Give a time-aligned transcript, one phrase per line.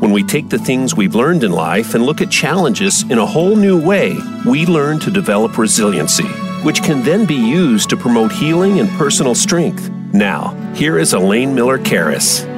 [0.00, 3.26] When we take the things we've learned in life and look at challenges in a
[3.26, 4.16] whole new way,
[4.46, 6.26] we learn to develop resiliency,
[6.64, 9.90] which can then be used to promote healing and personal strength.
[10.14, 12.48] Now, here is Elaine Miller Karas.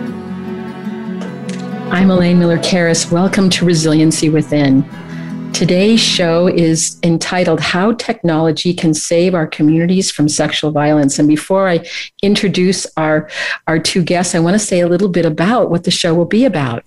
[1.90, 3.10] I'm Elaine Miller Karas.
[3.10, 4.88] Welcome to Resiliency Within.
[5.52, 11.18] Today's show is entitled How Technology Can Save Our Communities from Sexual Violence.
[11.18, 11.86] And before I
[12.22, 13.28] introduce our,
[13.66, 16.24] our two guests, I want to say a little bit about what the show will
[16.24, 16.84] be about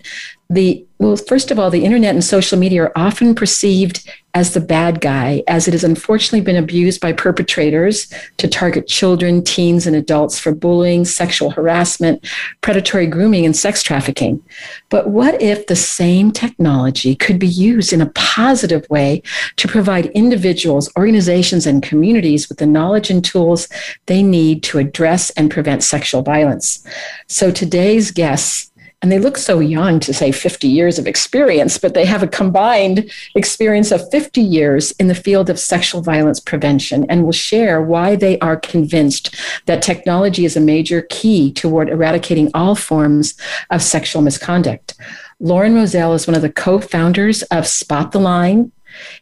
[0.49, 4.59] the well first of all the internet and social media are often perceived as the
[4.59, 9.95] bad guy as it has unfortunately been abused by perpetrators to target children teens and
[9.95, 12.23] adults for bullying sexual harassment
[12.61, 14.44] predatory grooming and sex trafficking.
[14.89, 19.23] But what if the same technology could be used in a positive way
[19.56, 23.69] to provide individuals organizations and communities with the knowledge and tools
[24.06, 26.86] they need to address and prevent sexual violence?
[27.28, 28.69] So today's guests
[29.01, 32.27] and they look so young to say 50 years of experience, but they have a
[32.27, 37.81] combined experience of 50 years in the field of sexual violence prevention and will share
[37.81, 39.35] why they are convinced
[39.66, 43.35] that technology is a major key toward eradicating all forms
[43.69, 44.95] of sexual misconduct.
[45.39, 48.71] Lauren Roselle is one of the co founders of Spot the Line,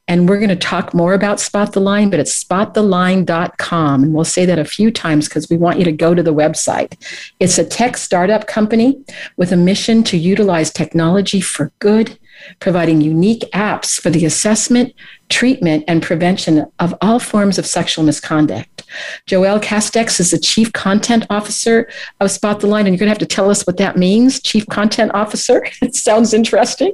[0.08, 4.04] and we're going to talk more about Spot the Line, but it's spottheline.com.
[4.04, 6.34] And we'll say that a few times because we want you to go to the
[6.34, 6.96] website.
[7.40, 9.04] It's a tech startup company
[9.38, 12.18] with a mission to utilize technology for good,
[12.60, 14.94] providing unique apps for the assessment,
[15.34, 18.84] treatment, and prevention of all forms of sexual misconduct.
[19.28, 23.12] Joelle Casteix is the Chief Content Officer of Spot the Line, and you're going to
[23.12, 25.66] have to tell us what that means, Chief Content Officer.
[25.82, 26.94] it sounds interesting.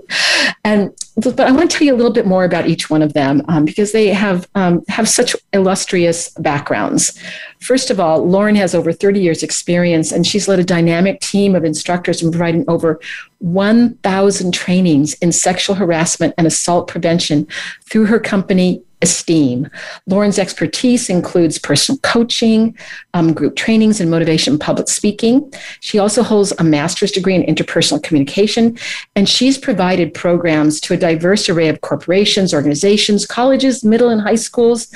[0.63, 3.12] And but I want to tell you a little bit more about each one of
[3.12, 7.19] them um, because they have um, have such illustrious backgrounds.
[7.59, 11.56] First of all, Lauren has over 30 years experience and she's led a dynamic team
[11.56, 13.02] of instructors and providing over
[13.40, 17.47] 1,000 trainings in sexual harassment and assault prevention
[17.89, 19.69] through her company esteem.
[20.07, 22.77] Lauren's expertise includes personal coaching,
[23.13, 25.51] um, group trainings, and motivation public speaking.
[25.79, 28.77] She also holds a master's degree in interpersonal communication,
[29.16, 34.35] and she's provided programs to a diverse array of corporations, organizations, colleges, middle and high
[34.35, 34.94] schools.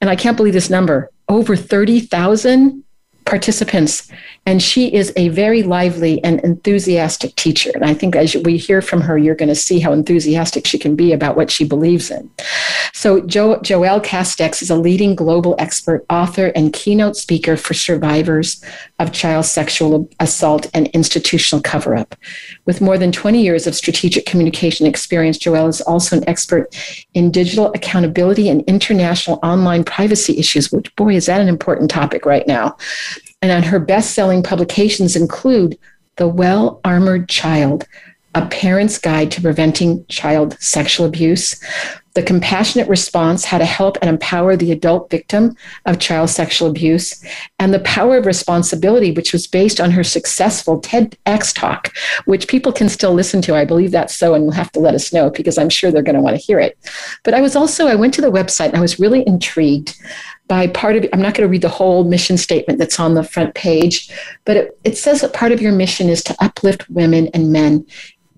[0.00, 2.84] And I can't believe this number over 30,000
[3.24, 4.10] participants
[4.46, 7.70] and she is a very lively and enthusiastic teacher.
[7.74, 10.78] And I think as we hear from her, you're going to see how enthusiastic she
[10.78, 12.30] can be about what she believes in.
[12.92, 18.62] So, jo- Joelle Casteix is a leading global expert, author, and keynote speaker for survivors
[18.98, 22.14] of child sexual assault and institutional cover up.
[22.66, 26.74] With more than 20 years of strategic communication experience, Joelle is also an expert
[27.14, 32.26] in digital accountability and international online privacy issues, which, boy, is that an important topic
[32.26, 32.76] right now.
[33.44, 35.78] And on her best selling publications include
[36.16, 37.86] The Well Armored Child,
[38.34, 41.60] A Parent's Guide to Preventing Child Sexual Abuse,
[42.14, 47.22] The Compassionate Response How to Help and Empower the Adult Victim of Child Sexual Abuse,
[47.58, 51.94] and The Power of Responsibility, which was based on her successful TEDx talk,
[52.24, 53.54] which people can still listen to.
[53.54, 56.00] I believe that's so, and you'll have to let us know because I'm sure they're
[56.00, 56.78] going to want to hear it.
[57.24, 60.00] But I was also, I went to the website and I was really intrigued
[60.46, 63.22] by part of i'm not going to read the whole mission statement that's on the
[63.22, 64.10] front page
[64.44, 67.84] but it, it says that part of your mission is to uplift women and men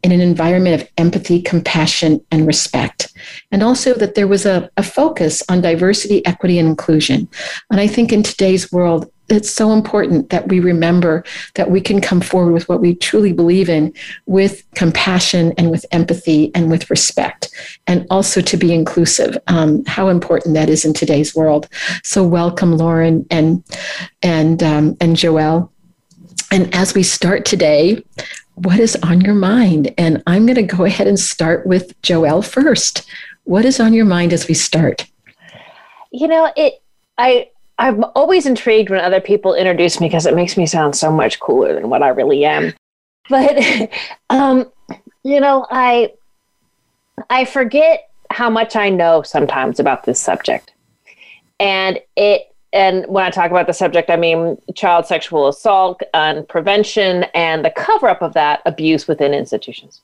[0.02, 3.12] in an environment of empathy compassion and respect.
[3.50, 7.28] And also that there was a, a focus on diversity equity and inclusion.
[7.70, 11.24] And i think in today's world it's so important that we remember
[11.54, 13.92] that we can come forward with what we truly believe in
[14.26, 17.50] with compassion and with empathy and with respect
[17.86, 19.36] and also to be inclusive.
[19.48, 21.68] Um, how important that is in today's world.
[22.04, 23.64] So welcome lauren and
[24.22, 25.70] and um, and joelle
[26.50, 28.02] and as we start today
[28.54, 32.44] what is on your mind and i'm going to go ahead and start with joelle
[32.44, 33.08] first
[33.44, 35.06] what is on your mind as we start
[36.10, 36.82] you know it
[37.18, 37.48] i
[37.78, 41.40] I'm always intrigued when other people introduce me because it makes me sound so much
[41.40, 42.72] cooler than what I really am.
[43.28, 43.58] But
[44.30, 44.70] um,
[45.24, 46.12] you know, I
[47.28, 50.72] I forget how much I know sometimes about this subject.
[51.58, 56.46] And it and when I talk about the subject, I mean child sexual assault and
[56.46, 60.02] prevention and the cover up of that abuse within institutions.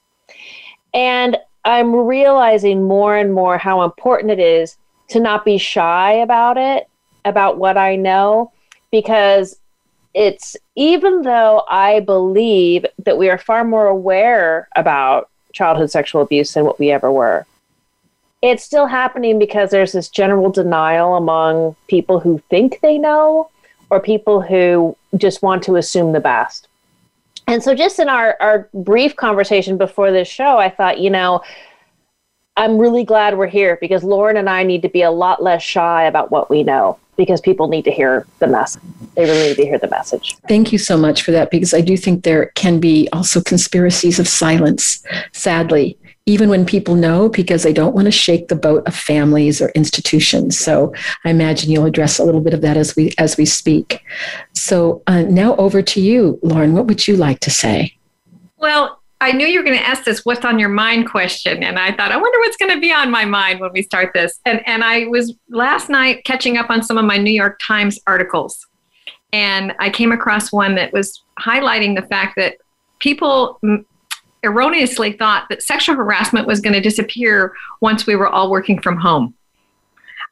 [0.94, 1.36] And
[1.66, 4.78] I'm realizing more and more how important it is
[5.08, 6.88] to not be shy about it,
[7.26, 8.52] about what I know,
[8.90, 9.58] because
[10.14, 16.54] it's even though I believe that we are far more aware about childhood sexual abuse
[16.54, 17.44] than what we ever were.
[18.43, 23.50] It's still happening because there's this general denial among people who think they know
[23.89, 26.69] or people who just want to assume the best.
[27.47, 31.43] And so, just in our, our brief conversation before this show, I thought, you know,
[32.56, 35.62] I'm really glad we're here because Lauren and I need to be a lot less
[35.62, 38.83] shy about what we know because people need to hear the message.
[39.15, 40.37] They really need to hear the message.
[40.49, 44.19] Thank you so much for that because I do think there can be also conspiracies
[44.19, 48.86] of silence, sadly, even when people know because they don't want to shake the boat
[48.86, 50.58] of families or institutions.
[50.58, 54.02] So I imagine you'll address a little bit of that as we as we speak.
[54.54, 56.74] So uh, now over to you, Lauren.
[56.74, 57.96] What would you like to say?
[58.58, 61.62] Well, I knew you were going to ask this what's on your mind question.
[61.62, 64.10] And I thought, I wonder what's going to be on my mind when we start
[64.14, 64.40] this.
[64.44, 68.00] And, and I was last night catching up on some of my New York Times
[68.08, 68.66] articles.
[69.32, 72.56] And I came across one that was highlighting the fact that
[72.98, 73.60] people
[74.43, 78.97] erroneously thought that sexual harassment was going to disappear once we were all working from
[78.97, 79.35] home.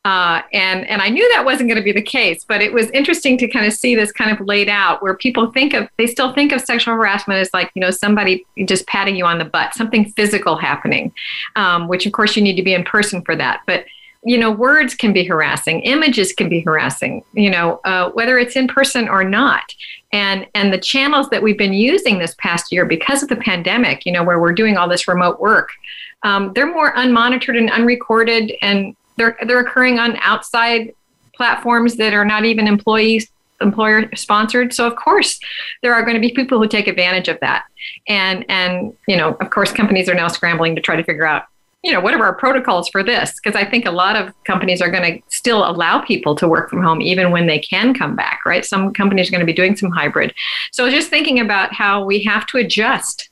[0.06, 2.88] Uh, and and I knew that wasn't going to be the case, but it was
[2.92, 6.06] interesting to kind of see this kind of laid out where people think of they
[6.06, 9.44] still think of sexual harassment as like you know somebody just patting you on the
[9.44, 11.12] butt, something physical happening,
[11.56, 13.84] um, which of course you need to be in person for that, but
[14.22, 18.56] you know words can be harassing images can be harassing you know uh, whether it's
[18.56, 19.74] in person or not.
[20.12, 24.04] And and the channels that we've been using this past year because of the pandemic
[24.04, 25.70] you know where we're doing all this remote work
[26.22, 30.94] um, they're more unmonitored and unrecorded and they're they're occurring on outside
[31.34, 33.30] platforms that are not even employees
[33.60, 34.72] employer sponsored.
[34.72, 35.38] So of course
[35.82, 37.64] there are going to be people who take advantage of that.
[38.08, 41.44] And and you know of course companies are now scrambling to try to figure out
[41.82, 43.38] you know what are our protocols for this?
[43.42, 46.68] Because i think a lot of companies are going to still allow people to work
[46.68, 48.64] from home even when they can come back right?
[48.64, 50.34] Some companies are going to be doing some hybrid.
[50.72, 53.30] So just thinking about how we have to adjust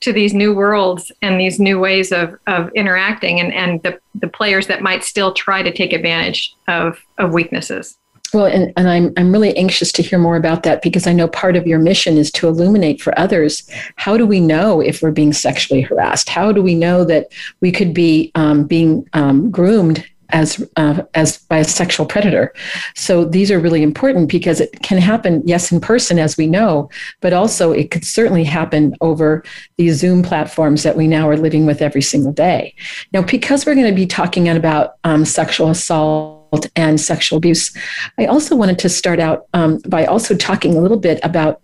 [0.00, 4.28] to these new worlds and these new ways of, of interacting and, and the, the
[4.28, 7.96] players that might still try to take advantage of, of weaknesses.
[8.34, 11.28] Well, and, and I'm, I'm really anxious to hear more about that because I know
[11.28, 15.10] part of your mission is to illuminate for others how do we know if we're
[15.10, 16.28] being sexually harassed?
[16.28, 17.28] How do we know that
[17.60, 22.52] we could be um, being um, groomed as uh, as by a sexual predator.
[22.94, 26.90] So these are really important because it can happen, yes, in person, as we know,
[27.20, 29.42] but also it could certainly happen over
[29.76, 32.74] these Zoom platforms that we now are living with every single day.
[33.12, 36.37] Now, because we're going to be talking about um, sexual assault
[36.76, 37.76] and sexual abuse,
[38.18, 41.60] I also wanted to start out um, by also talking a little bit about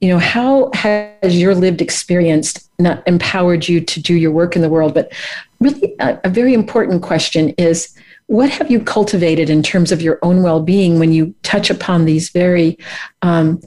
[0.00, 4.60] you know how has your lived experience not empowered you to do your work in
[4.60, 4.92] the world?
[4.92, 5.12] But
[5.60, 10.18] really a, a very important question is what have you cultivated in terms of your
[10.22, 12.78] own well-being when you touch upon these very
[13.22, 13.60] um,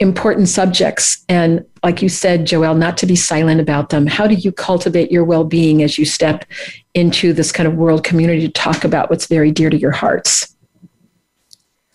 [0.00, 1.24] important subjects.
[1.28, 4.06] And like you said joelle not to be silent about them.
[4.06, 6.44] How do you cultivate your well-being as you step
[6.94, 10.54] into this kind of world community to talk about what's very dear to your hearts?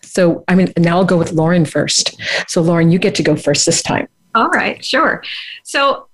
[0.02, 2.20] So i mean now i'll go with lauren first.
[2.48, 4.08] So lauren you get to go first this time.
[4.34, 5.24] All right sure.
[5.64, 6.08] So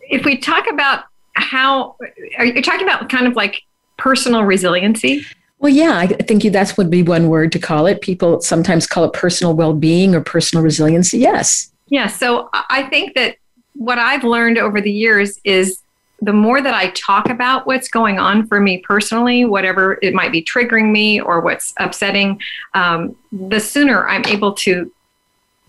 [0.00, 1.04] if we talk about
[1.34, 1.96] how
[2.38, 3.62] are you talking about kind of like
[3.98, 5.24] personal resiliency?
[5.60, 8.00] Well, yeah, I think that's would be one word to call it.
[8.00, 11.18] People sometimes call it personal well-being or personal resiliency.
[11.18, 11.70] Yes.
[11.88, 12.06] Yeah.
[12.06, 13.36] So I think that
[13.74, 15.78] what I've learned over the years is
[16.22, 20.32] the more that I talk about what's going on for me personally, whatever it might
[20.32, 22.40] be triggering me or what's upsetting,
[22.74, 24.90] um, the sooner I'm able to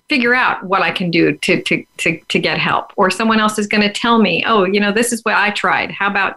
[0.09, 3.57] figure out what I can do to to to to get help or someone else
[3.57, 5.91] is going to tell me, "Oh, you know, this is what I tried.
[5.91, 6.35] How about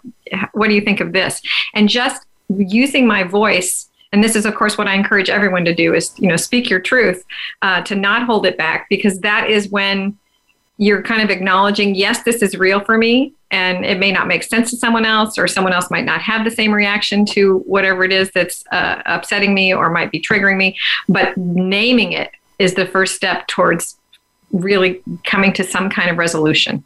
[0.52, 1.42] what do you think of this?"
[1.74, 5.74] And just using my voice and this is of course what i encourage everyone to
[5.74, 7.24] do is you know speak your truth
[7.62, 10.16] uh, to not hold it back because that is when
[10.76, 14.42] you're kind of acknowledging yes this is real for me and it may not make
[14.42, 18.02] sense to someone else or someone else might not have the same reaction to whatever
[18.02, 20.76] it is that's uh, upsetting me or might be triggering me.
[21.08, 23.96] But naming it is the first step towards
[24.50, 26.84] really coming to some kind of resolution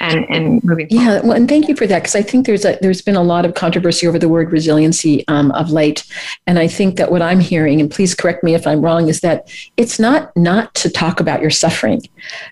[0.00, 1.04] and and moving forward.
[1.04, 3.22] yeah well and thank you for that because i think there's a there's been a
[3.22, 6.04] lot of controversy over the word resiliency um, of late
[6.46, 9.20] and i think that what i'm hearing and please correct me if i'm wrong is
[9.20, 12.00] that it's not not to talk about your suffering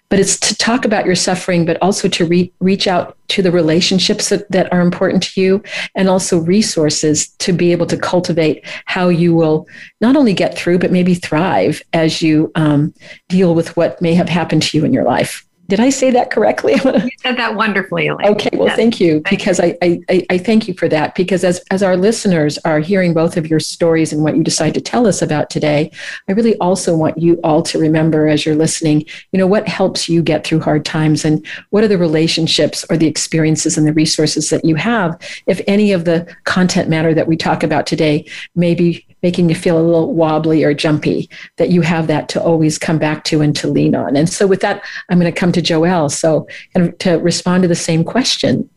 [0.08, 3.50] but it's to talk about your suffering but also to re- reach out to the
[3.50, 5.62] relationships that, that are important to you
[5.94, 9.66] and also resources to be able to cultivate how you will
[10.00, 12.92] not only get through but maybe thrive as you um,
[13.28, 16.30] deal with what may have happened to you in your life Did I say that
[16.30, 16.74] correctly?
[16.74, 18.28] you said that wonderfully, Elaine.
[18.28, 18.76] Okay, well, yes.
[18.76, 22.58] thank you because I, I, I thank you for that because as, as our listeners
[22.64, 25.90] are hearing both of your stories and what you decide to tell us about today,
[26.28, 30.08] I really also want you all to remember as you're listening, you know, what helps
[30.08, 33.92] you get through hard times and what are the relationships or the experiences and the
[33.92, 38.26] resources that you have if any of the content matter that we talk about today
[38.54, 42.42] may be making you feel a little wobbly or jumpy, that you have that to
[42.42, 44.16] always come back to and to lean on.
[44.16, 46.10] And so with that, I'm going to come to Joelle.
[46.12, 48.68] So and to respond to the same question.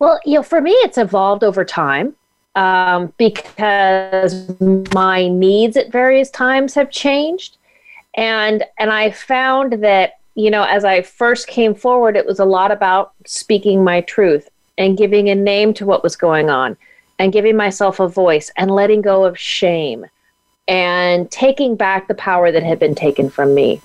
[0.00, 2.16] Well, you know, for me, it's evolved over time
[2.56, 4.52] um, because
[4.92, 7.56] my needs at various times have changed,
[8.14, 12.44] and and I found that you know, as I first came forward, it was a
[12.44, 16.76] lot about speaking my truth and giving a name to what was going on
[17.18, 20.06] and giving myself a voice and letting go of shame
[20.68, 23.80] and taking back the power that had been taken from me.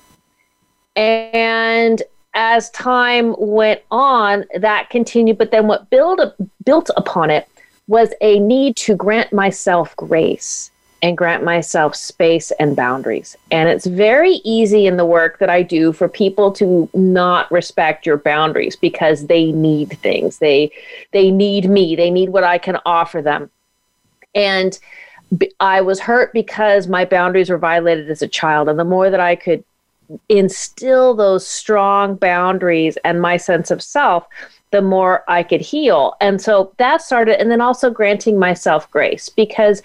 [0.96, 2.02] And
[2.34, 5.38] as time went on, that continued.
[5.38, 6.20] But then what built,
[6.66, 7.48] built upon it
[7.88, 10.71] was a need to grant myself grace
[11.02, 13.36] and grant myself space and boundaries.
[13.50, 18.06] And it's very easy in the work that I do for people to not respect
[18.06, 20.38] your boundaries because they need things.
[20.38, 20.72] They
[21.12, 21.96] they need me.
[21.96, 23.50] They need what I can offer them.
[24.36, 24.78] And
[25.60, 29.20] I was hurt because my boundaries were violated as a child and the more that
[29.20, 29.64] I could
[30.30, 34.28] instill those strong boundaries and my sense of self,
[34.72, 36.16] the more I could heal.
[36.20, 39.82] And so that started and then also granting myself grace because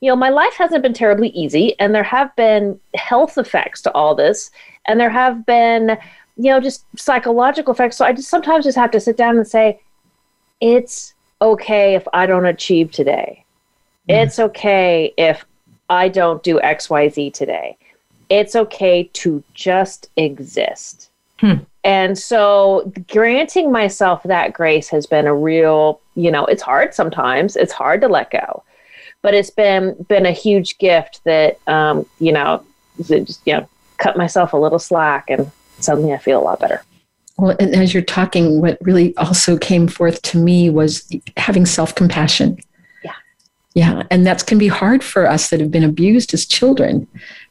[0.00, 3.92] you know, my life hasn't been terribly easy, and there have been health effects to
[3.92, 4.50] all this,
[4.86, 5.98] and there have been,
[6.36, 7.96] you know, just psychological effects.
[7.96, 9.80] So I just sometimes just have to sit down and say,
[10.60, 13.44] it's okay if I don't achieve today.
[14.08, 14.24] Mm.
[14.24, 15.44] It's okay if
[15.90, 17.76] I don't do XYZ today.
[18.28, 21.10] It's okay to just exist.
[21.40, 21.54] Hmm.
[21.82, 27.56] And so granting myself that grace has been a real, you know, it's hard sometimes.
[27.56, 28.62] It's hard to let go
[29.22, 32.62] but it's been been a huge gift that um, you know
[33.02, 36.82] just you know cut myself a little slack and suddenly I feel a lot better.
[37.36, 41.94] Well, and as you're talking, what really also came forth to me was having self
[41.94, 42.58] compassion.
[43.04, 43.12] Yeah.
[43.74, 44.02] Yeah.
[44.10, 47.06] And that can be hard for us that have been abused as children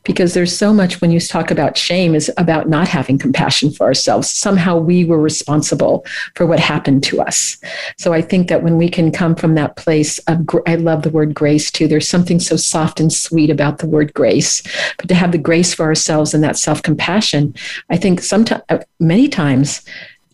[0.07, 3.85] because there's so much when you talk about shame is about not having compassion for
[3.85, 4.29] ourselves.
[4.29, 7.57] Somehow we were responsible for what happened to us.
[7.97, 11.09] So I think that when we can come from that place of, I love the
[11.09, 11.89] word grace too.
[11.89, 14.63] There's something so soft and sweet about the word grace,
[14.95, 17.53] but to have the grace for ourselves and that self compassion,
[17.89, 19.81] I think sometimes, uh, many times,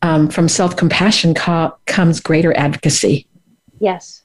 [0.03, 3.25] um, from self compassion co- comes greater advocacy.
[3.80, 4.22] Yes.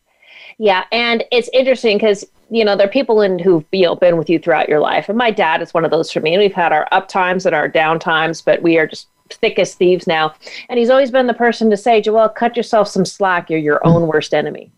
[0.59, 4.17] Yeah, and it's interesting because you know, there are people in who've you know, been
[4.17, 5.09] with you throughout your life.
[5.09, 6.35] And my dad is one of those for me.
[6.35, 9.59] And we've had our up times and our down times, but we are just thick
[9.59, 10.35] as thieves now.
[10.69, 13.51] And he's always been the person to say, Joelle, cut yourself some slack.
[13.51, 14.73] You're your own worst enemy.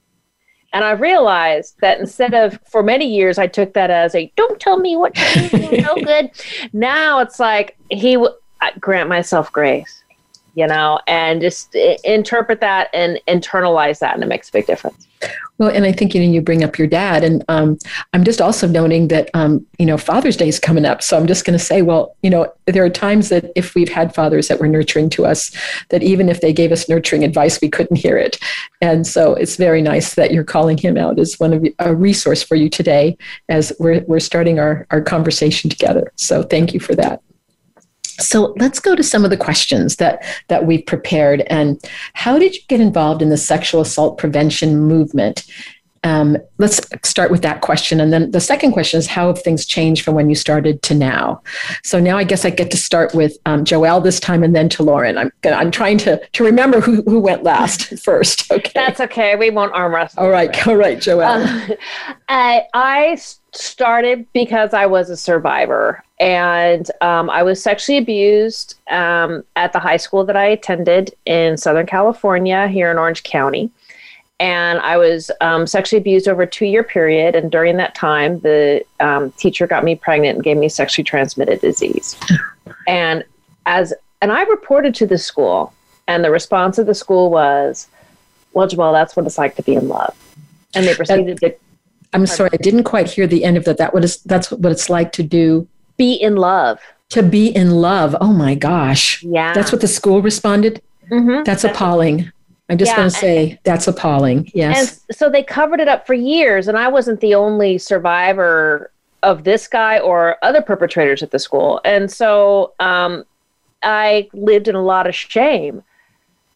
[0.73, 4.61] And I realized that instead of, for many years, I took that as a don't
[4.61, 6.31] tell me what to do, no good.
[6.73, 8.25] Now it's like he
[8.79, 10.00] grant myself grace,
[10.61, 11.75] you know, and just
[12.05, 15.09] interpret that and internalize that, and it makes a big difference.
[15.57, 17.79] Well, and I think you know you bring up your dad, and um,
[18.13, 21.27] I'm just also noting that um, you know Father's Day is coming up, so I'm
[21.27, 24.49] just going to say, well, you know, there are times that if we've had fathers
[24.49, 25.51] that were nurturing to us,
[25.89, 28.39] that even if they gave us nurturing advice, we couldn't hear it,
[28.83, 32.43] and so it's very nice that you're calling him out as one of a resource
[32.43, 33.17] for you today
[33.49, 36.13] as we're we're starting our our conversation together.
[36.17, 37.23] So thank you for that.
[38.21, 41.43] So let's go to some of the questions that that we've prepared.
[41.43, 41.81] And
[42.15, 45.45] how did you get involved in the sexual assault prevention movement?
[46.03, 48.01] Um, let's start with that question.
[48.01, 50.95] And then the second question is how have things changed from when you started to
[50.95, 51.43] now?
[51.83, 54.71] So now I guess I get to start with um, Joelle this time and then
[54.71, 55.19] to Lauren.
[55.19, 58.51] I'm, I'm trying to, to remember who, who went last first.
[58.51, 58.73] Okay.
[58.75, 59.37] That's okay.
[59.37, 60.23] We won't arm wrestle.
[60.23, 60.67] All right.
[60.67, 61.31] All right, Joelle.
[61.41, 61.75] Uh,
[62.29, 63.19] I, I
[63.53, 69.79] started because I was a survivor and um, I was sexually abused um, at the
[69.79, 73.71] high school that I attended in Southern California here in Orange County
[74.41, 77.37] and I was um, sexually abused over a two year period.
[77.37, 81.61] And during that time, the um, teacher got me pregnant and gave me sexually transmitted
[81.61, 82.17] disease.
[82.89, 83.23] And
[83.67, 83.93] as
[84.23, 85.73] and I reported to the school,
[86.09, 87.87] and the response of the school was,
[88.55, 90.17] "Well, Joelle, that's what it's like to be in love."
[90.75, 91.55] And they proceeded to.
[92.13, 93.77] I'm sorry, I didn't quite hear the end of that.
[93.77, 95.69] That what is that's what it's like to do.
[95.99, 96.81] Be in love.
[97.11, 98.17] To be in love.
[98.21, 99.23] Oh my gosh.
[99.23, 99.53] Yeah.
[99.53, 100.81] That's what the school responded.
[101.11, 101.43] Mm-hmm.
[101.45, 102.33] That's, that's appalling.
[102.71, 104.49] I'm just yeah, going to say that's appalling.
[104.55, 105.05] Yes.
[105.09, 108.93] And so they covered it up for years, and I wasn't the only survivor
[109.25, 111.81] of this guy or other perpetrators at the school.
[111.85, 113.25] And so um,
[113.83, 115.83] I lived in a lot of shame.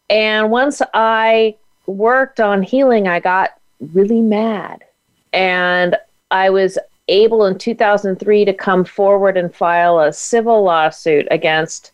[0.09, 1.57] And once I
[1.87, 3.51] worked on healing, I got
[3.93, 4.85] really mad.
[5.33, 5.97] And
[6.31, 6.79] I was
[7.09, 11.91] able in 2003 to come forward and file a civil lawsuit against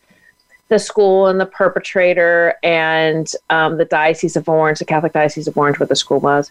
[0.70, 5.58] the school and the perpetrator and um, the Diocese of Orange, the Catholic Diocese of
[5.58, 6.50] Orange, where the school was.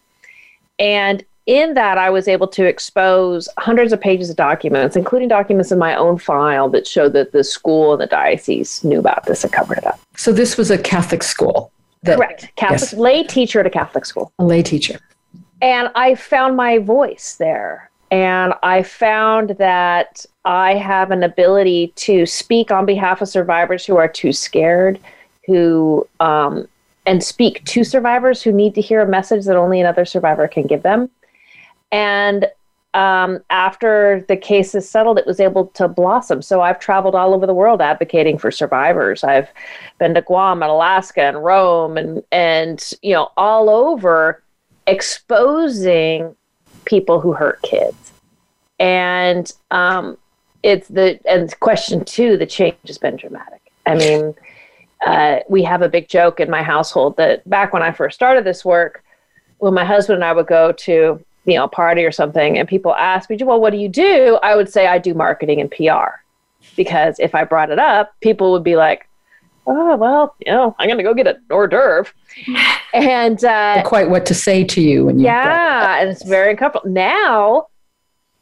[0.77, 5.71] And in that, I was able to expose hundreds of pages of documents, including documents
[5.71, 9.43] in my own file that showed that the school and the diocese knew about this
[9.43, 9.99] and covered it up.
[10.15, 11.71] So this was a Catholic school.
[12.03, 12.51] That, Correct.
[12.55, 12.93] Catholic yes.
[12.93, 14.31] lay teacher at a Catholic school.
[14.38, 14.99] A lay teacher.
[15.61, 17.88] And I found my voice there.
[18.11, 23.97] And I found that I have an ability to speak on behalf of survivors who
[23.97, 24.99] are too scared,
[25.45, 26.67] who um,
[27.05, 30.65] and speak to survivors who need to hear a message that only another survivor can
[30.65, 31.09] give them.
[31.91, 32.47] And
[32.93, 36.41] um, after the case is settled, it was able to blossom.
[36.41, 39.23] So I've traveled all over the world advocating for survivors.
[39.23, 39.49] I've
[39.99, 44.43] been to Guam and Alaska and Rome and and you know all over
[44.87, 46.35] exposing
[46.89, 48.12] people who hurt kids.
[48.79, 50.17] And um,
[50.63, 53.62] it's the and question two, the change has been dramatic.
[53.86, 54.36] I mean,
[55.05, 58.43] uh, we have a big joke in my household that back when I first started
[58.43, 59.03] this work,
[59.60, 62.67] when my husband and I would go to you know a party or something, and
[62.67, 65.69] people ask me, "Well, what do you do?" I would say I do marketing and
[65.69, 66.22] PR,
[66.75, 69.08] because if I brought it up, people would be like,
[69.69, 72.11] "Oh, well, you know, I'm going to go get a hors d'oeuvre,"
[72.93, 76.89] and uh, quite what to say to you when you yeah, and it's very uncomfortable
[76.89, 77.67] now.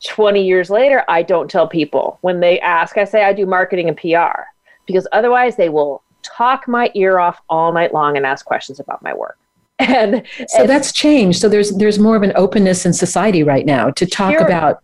[0.05, 2.97] 20 years later, I don't tell people when they ask.
[2.97, 4.41] I say I do marketing and PR
[4.85, 9.01] because otherwise they will talk my ear off all night long and ask questions about
[9.01, 9.37] my work.
[9.79, 11.39] And so that's changed.
[11.39, 14.81] So there's there's more of an openness in society right now to talk about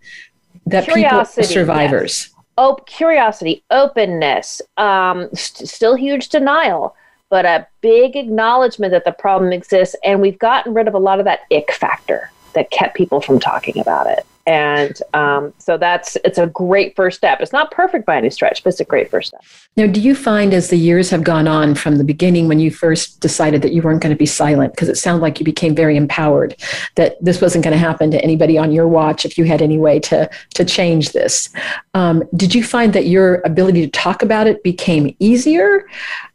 [0.67, 2.29] that people survivors.
[2.29, 2.32] Yes.
[2.57, 6.95] Oh, curiosity, openness, um, st- still huge denial,
[7.29, 11.19] but a big acknowledgement that the problem exists, and we've gotten rid of a lot
[11.19, 16.17] of that ick factor that kept people from talking about it and um, so that's
[16.25, 17.39] it's a great first step.
[17.39, 19.41] It's not perfect by any stretch but it's a great first step.
[19.77, 22.69] Now do you find as the years have gone on from the beginning when you
[22.69, 25.75] first decided that you weren't going to be silent because it sounded like you became
[25.75, 26.56] very empowered
[26.95, 29.77] that this wasn't going to happen to anybody on your watch if you had any
[29.77, 31.49] way to to change this?
[31.93, 35.88] Um, did you find that your ability to talk about it became easier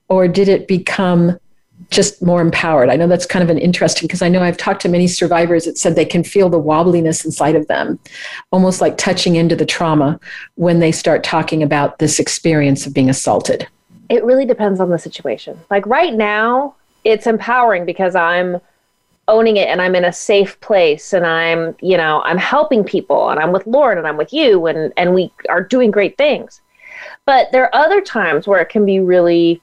[0.08, 1.38] or did it become
[1.90, 2.90] just more empowered.
[2.90, 5.64] I know that's kind of an interesting because I know I've talked to many survivors
[5.64, 7.98] that said they can feel the wobbliness inside of them,
[8.50, 10.20] almost like touching into the trauma
[10.56, 13.66] when they start talking about this experience of being assaulted.
[14.10, 15.58] It really depends on the situation.
[15.70, 16.74] Like right now,
[17.04, 18.60] it's empowering because I'm
[19.26, 23.30] owning it and I'm in a safe place and I'm, you know, I'm helping people
[23.30, 26.60] and I'm with Lauren and I'm with you and and we are doing great things.
[27.24, 29.62] But there are other times where it can be really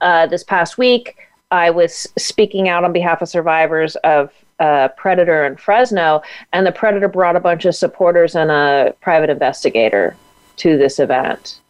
[0.00, 1.16] uh, this past week
[1.52, 6.72] I was speaking out on behalf of survivors of uh, Predator in Fresno, and the
[6.72, 10.16] Predator brought a bunch of supporters and a private investigator
[10.56, 11.60] to this event.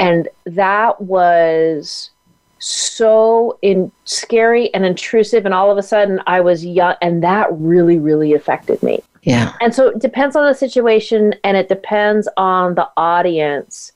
[0.00, 2.10] And that was
[2.58, 7.48] so in scary and intrusive and all of a sudden I was young and that
[7.52, 9.02] really really affected me.
[9.22, 9.52] Yeah.
[9.60, 13.92] And so it depends on the situation and it depends on the audience.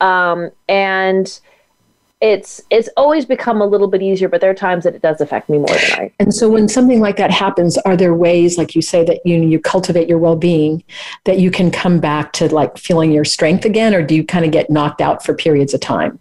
[0.00, 1.38] Um, and
[2.20, 5.20] it's it's always become a little bit easier but there are times that it does
[5.20, 8.58] affect me more than i and so when something like that happens are there ways
[8.58, 10.82] like you say that you you cultivate your well-being
[11.24, 14.44] that you can come back to like feeling your strength again or do you kind
[14.44, 16.18] of get knocked out for periods of time?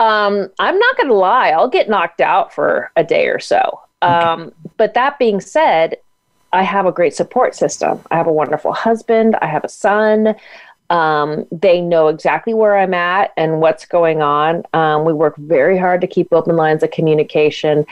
[0.00, 3.80] Um, i'm not going to lie i'll get knocked out for a day or so.
[4.02, 4.12] Okay.
[4.12, 5.96] um, but that being said
[6.52, 8.00] i have a great support system.
[8.10, 10.34] I have a wonderful husband i have a son
[10.90, 14.64] um, they know exactly where I'm at and what's going on.
[14.74, 17.86] Um, we work very hard to keep open lines of communication.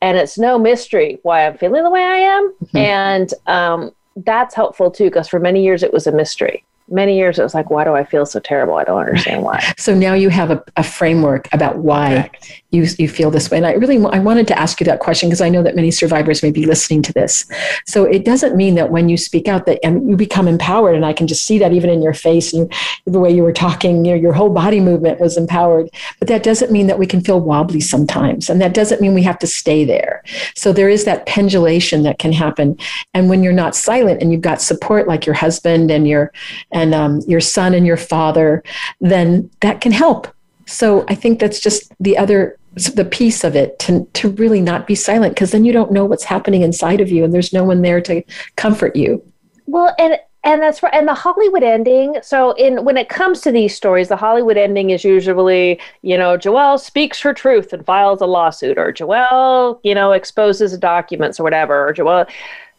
[0.00, 2.54] And it's no mystery why I'm feeling the way I am.
[2.64, 2.76] Mm-hmm.
[2.76, 7.38] And um, that's helpful too, because for many years it was a mystery many years
[7.38, 8.74] it was like why do i feel so terrible?
[8.74, 9.62] I don't understand why.
[9.78, 12.62] So now you have a, a framework about why Correct.
[12.70, 13.58] you, you feel this way.
[13.58, 15.90] And i really i wanted to ask you that question because i know that many
[15.90, 17.46] survivors may be listening to this.
[17.86, 21.04] So it doesn't mean that when you speak out that and you become empowered and
[21.04, 22.72] i can just see that even in your face and
[23.04, 25.88] the way you were talking you know, your whole body movement was empowered.
[26.18, 29.22] But that doesn't mean that we can feel wobbly sometimes and that doesn't mean we
[29.22, 30.22] have to stay there.
[30.54, 32.78] So there is that pendulation that can happen.
[33.14, 36.32] And when you're not silent and you've got support like your husband and your
[36.76, 38.62] and um, your son and your father,
[39.00, 40.28] then that can help.
[40.66, 42.58] So I think that's just the other
[42.94, 46.04] the piece of it to to really not be silent because then you don't know
[46.04, 48.22] what's happening inside of you and there's no one there to
[48.56, 49.22] comfort you.
[49.66, 50.92] Well, and and that's right.
[50.94, 52.18] And the Hollywood ending.
[52.22, 56.36] So, in when it comes to these stories, the Hollywood ending is usually, you know,
[56.36, 61.44] Joelle speaks her truth and files a lawsuit, or Joelle, you know, exposes documents or
[61.44, 62.28] whatever, or Joelle.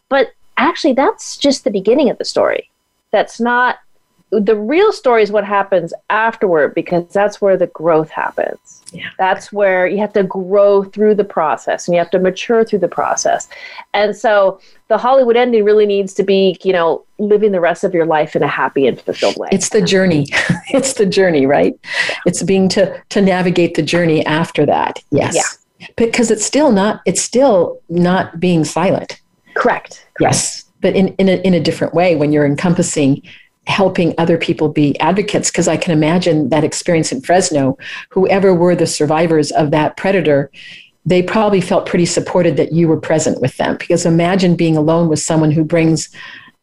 [0.07, 2.69] But actually, that's just the beginning of the story.
[3.12, 3.79] That's not
[4.32, 8.84] the real story is what happens afterward because that's where the growth happens.
[8.92, 9.10] Yeah.
[9.18, 12.80] That's where you have to grow through the process and you have to mature through
[12.80, 13.48] the process.
[13.94, 14.60] And so
[14.90, 18.36] the Hollywood ending really needs to be, you know, living the rest of your life
[18.36, 19.50] in a happy and fulfilled way.
[19.52, 20.28] It's the journey.
[20.70, 21.78] it's the journey, right?
[22.10, 22.16] Yeah.
[22.26, 25.02] It's being to to navigate the journey after that.
[25.12, 25.36] Yes.
[25.80, 25.88] Yeah.
[25.96, 29.22] Because it's still not it's still not being silent.
[29.56, 30.06] Correct.
[30.18, 30.38] Correct.
[30.38, 30.66] Yes.
[30.82, 33.22] But in, in a in a different way when you're encompassing
[33.67, 37.77] helping other people be advocates because I can imagine that experience in Fresno,
[38.10, 40.49] whoever were the survivors of that predator,
[41.06, 43.77] they probably felt pretty supported that you were present with them.
[43.77, 46.10] Because imagine being alone with someone who brings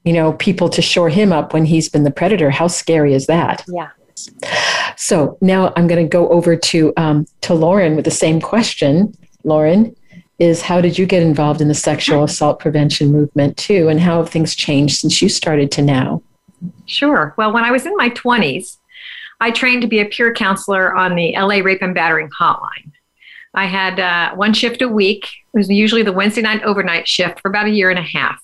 [0.04, 2.50] you know people to shore him up when he's been the predator.
[2.50, 3.64] How scary is that?
[3.68, 3.90] Yeah.
[4.96, 9.14] So now i'm going to go over to um, to lauren with the same question.
[9.44, 9.94] Lauren
[10.38, 14.18] is how did you get involved in the sexual assault prevention movement too and how
[14.18, 16.22] have things changed since you started to now
[16.86, 17.34] Sure.
[17.36, 18.78] Well, when I was in my 20s,
[19.40, 22.92] I trained to be a peer counselor on the LA Rape and Battering Hotline.
[23.54, 25.24] I had uh, one shift a week.
[25.52, 28.42] It was usually the Wednesday night overnight shift for about a year and a half,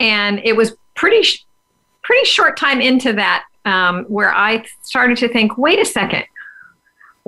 [0.00, 1.22] and it was pretty,
[2.02, 6.24] pretty short time into that um, where I started to think, wait a second,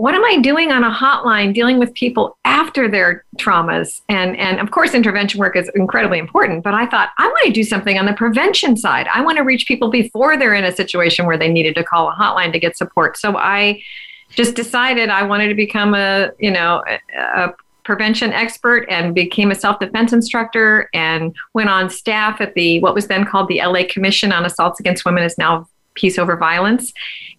[0.00, 4.00] what am I doing on a hotline dealing with people after their traumas?
[4.08, 7.52] And, and of course, intervention work is incredibly important, but I thought I want to
[7.52, 9.08] do something on the prevention side.
[9.12, 12.08] I want to reach people before they're in a situation where they needed to call
[12.08, 13.18] a hotline to get support.
[13.18, 13.82] So I
[14.30, 19.50] just decided I wanted to become a, you know, a, a prevention expert and became
[19.50, 23.82] a self-defense instructor and went on staff at the what was then called the LA
[23.88, 26.92] Commission on Assaults Against Women is now Peace Over Violence.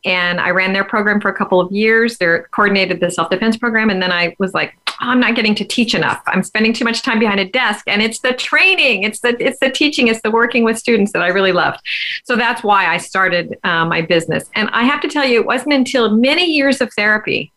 [0.04, 2.18] And I ran their program for a couple of years.
[2.18, 3.90] They coordinated the self defense program.
[3.90, 6.22] And then I was like, oh, I'm not getting to teach enough.
[6.28, 7.86] I'm spending too much time behind a desk.
[7.88, 11.22] And it's the training, it's the it's the teaching, it's the working with students that
[11.22, 11.80] I really loved.
[12.24, 14.50] So that's why I started uh, my business.
[14.56, 17.52] And I have to tell you, it wasn't until many years of therapy,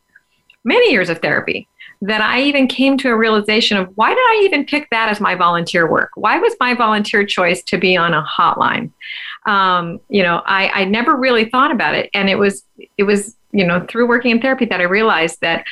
[0.64, 1.68] many years of therapy,
[2.02, 5.20] that I even came to a realization of why did I even pick that as
[5.20, 6.10] my volunteer work?
[6.16, 8.90] Why was my volunteer choice to be on a hotline?
[9.46, 12.10] Um, you know, I, I never really thought about it.
[12.14, 12.64] And it was,
[12.96, 15.66] it was, you know, through working in therapy that I realized that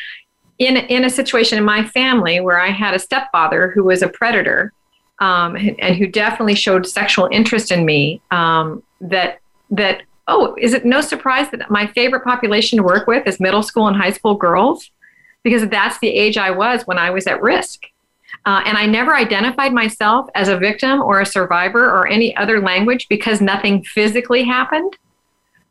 [0.58, 4.08] in, in a situation in my family where I had a stepfather who was a
[4.08, 4.72] predator
[5.20, 10.84] um, and who definitely showed sexual interest in me, um, that, that, oh, is it
[10.84, 14.34] no surprise that my favorite population to work with is middle school and high school
[14.34, 14.90] girls?
[15.42, 17.86] because that's the age I was when I was at risk.
[18.44, 22.60] Uh, and I never identified myself as a victim or a survivor or any other
[22.60, 24.96] language because nothing physically happened.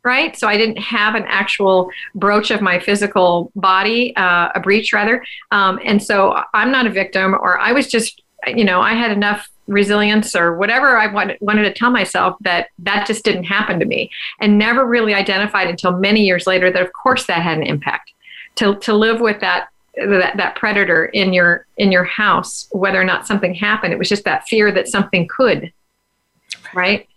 [0.04, 0.36] Right.
[0.36, 5.24] So I didn't have an actual brooch of my physical body, uh, a breach rather.
[5.52, 9.12] Um, and so I'm not a victim, or I was just, you know, I had
[9.12, 13.78] enough resilience or whatever I wanted, wanted to tell myself that that just didn't happen
[13.78, 17.58] to me and never really identified until many years later that, of course, that had
[17.58, 18.12] an impact
[18.56, 23.04] to to live with that that, that predator in your in your house whether or
[23.04, 23.92] not something happened.
[23.92, 25.72] It was just that fear that something could
[26.74, 27.08] right?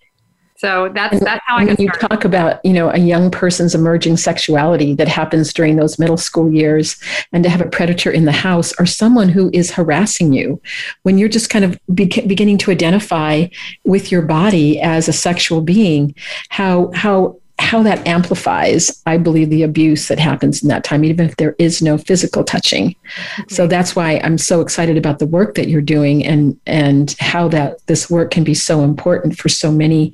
[0.58, 4.16] So that's that's how I when you talk about you know a young person's emerging
[4.16, 6.96] sexuality that happens during those middle school years,
[7.34, 10.62] and to have a predator in the house or someone who is harassing you,
[11.04, 13.48] when you're just kind of be- beginning to identify
[13.84, 16.16] with your body as a sexual being,
[16.48, 21.26] how how how that amplifies, I believe, the abuse that happens in that time, even
[21.26, 22.90] if there is no physical touching.
[22.90, 23.44] Mm-hmm.
[23.50, 27.48] So that's why I'm so excited about the work that you're doing and and how
[27.50, 30.14] that this work can be so important for so many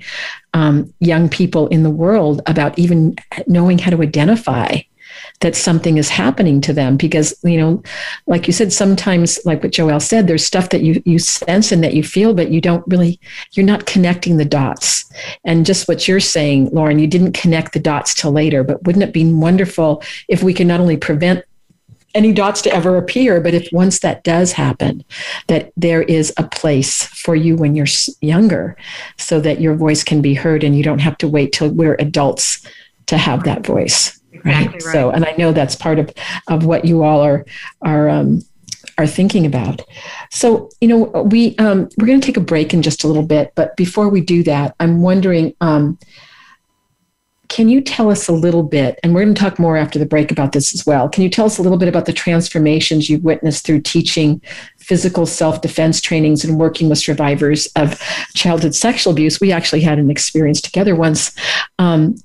[0.53, 3.15] um, young people in the world about even
[3.47, 4.79] knowing how to identify
[5.41, 7.83] that something is happening to them because you know
[8.27, 11.83] like you said sometimes like what joelle said there's stuff that you you sense and
[11.83, 13.19] that you feel but you don't really
[13.51, 15.11] you're not connecting the dots.
[15.43, 19.03] And just what you're saying lauren you didn't connect the dots till later but wouldn't
[19.03, 21.43] it be wonderful if we could not only prevent
[22.13, 25.03] any dots to ever appear but if once that does happen
[25.47, 27.87] that there is a place for you when you're
[28.21, 28.75] younger
[29.17, 31.95] so that your voice can be heard and you don't have to wait till we're
[31.99, 32.65] adults
[33.05, 34.73] to have that voice Exactly right?
[34.73, 34.81] right?
[34.81, 36.11] So, and I know that's part of
[36.47, 37.45] of what you all are
[37.81, 38.41] are um,
[38.97, 39.81] are thinking about.
[40.29, 43.23] So, you know, we um, we're going to take a break in just a little
[43.25, 45.53] bit, but before we do that, I'm wondering.
[45.61, 45.97] Um,
[47.49, 50.05] can you tell us a little bit, and we're going to talk more after the
[50.05, 51.09] break about this as well.
[51.09, 54.41] Can you tell us a little bit about the transformations you've witnessed through teaching
[54.77, 57.99] physical self defense trainings and working with survivors of
[58.35, 59.41] childhood sexual abuse.
[59.41, 61.35] We actually had an experience together once.
[61.77, 62.15] Um,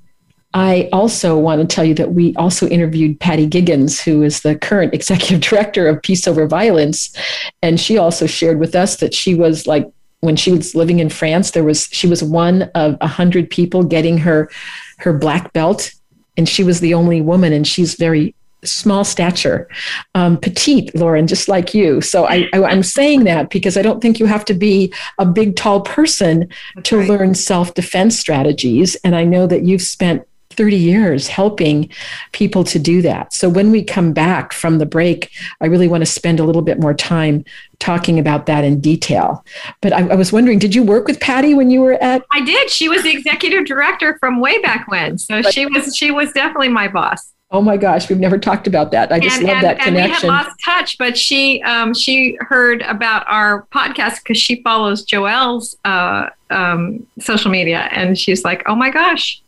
[0.54, 4.56] I also want to tell you that we also interviewed Patti Giggans, who is the
[4.56, 7.14] current executive director of Peace Over Violence.
[7.62, 11.10] And she also shared with us that she was like, when she was living in
[11.10, 14.50] France, there was she was one of a hundred people getting her
[14.98, 15.92] her black belt,
[16.36, 19.68] and she was the only woman, and she's very small stature,
[20.14, 22.00] um, petite, Lauren, just like you.
[22.00, 25.26] So I, I, am saying that because I don't think you have to be a
[25.26, 27.08] big, tall person That's to right.
[27.08, 28.96] learn self defense strategies.
[29.04, 31.90] And I know that you've spent 30 years helping
[32.32, 33.32] people to do that.
[33.32, 36.62] So when we come back from the break, I really want to spend a little
[36.62, 37.44] bit more time
[37.78, 39.44] talking about that in detail.
[39.80, 42.24] But I, I, was wondering, did you work with Patti when you were at?
[42.32, 42.70] I did.
[42.70, 45.18] She was the executive director from way back when.
[45.18, 47.32] So but, she was she was definitely my boss.
[47.52, 49.12] Oh my gosh, we've never talked about that.
[49.12, 50.02] I just and, love and, that connection.
[50.02, 54.62] And we had lost touch, but she um, she heard about our podcast because she
[54.62, 59.40] follows Joelle's uh, um, social media, and she's like, "Oh my gosh,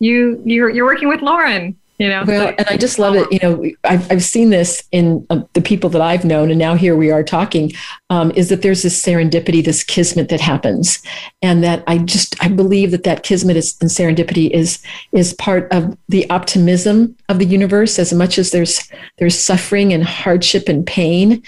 [0.00, 3.30] you you're you're working with Lauren." You know, well, and I just love it.
[3.30, 6.74] You know, I've, I've seen this in uh, the people that I've known, and now
[6.74, 7.72] here we are talking.
[8.08, 11.02] Um, is that there's this serendipity, this kismet that happens,
[11.42, 14.82] and that I just I believe that that kismet is, and serendipity is
[15.12, 17.98] is part of the optimism of the universe.
[17.98, 21.42] As much as there's there's suffering and hardship and pain,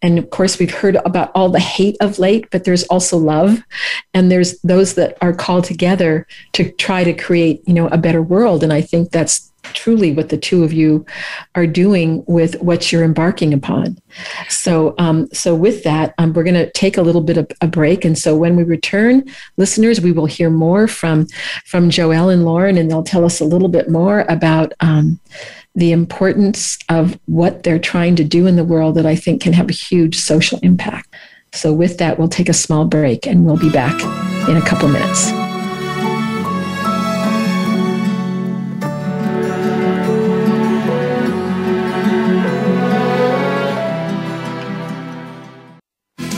[0.00, 3.62] and of course we've heard about all the hate of late, but there's also love,
[4.14, 8.22] and there's those that are called together to try to create you know a better
[8.22, 8.64] world.
[8.64, 11.04] And I think that's truly what the two of you
[11.54, 13.98] are doing with what you're embarking upon.
[14.48, 17.66] So, um, so with that, um, we're going to take a little bit of a
[17.66, 19.24] break, and so when we return,
[19.56, 21.26] listeners, we will hear more from
[21.64, 24.72] from Joelle and Lauren, and they'll tell us a little bit more about.
[24.80, 25.20] Um,
[25.74, 29.52] the importance of what they're trying to do in the world that I think can
[29.52, 31.14] have a huge social impact.
[31.52, 33.94] So, with that, we'll take a small break and we'll be back
[34.48, 35.30] in a couple minutes.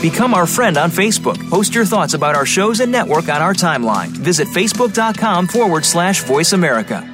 [0.01, 1.37] Become our friend on Facebook.
[1.51, 4.07] Post your thoughts about our shows and network on our timeline.
[4.07, 7.07] Visit facebook.com forward slash voice America.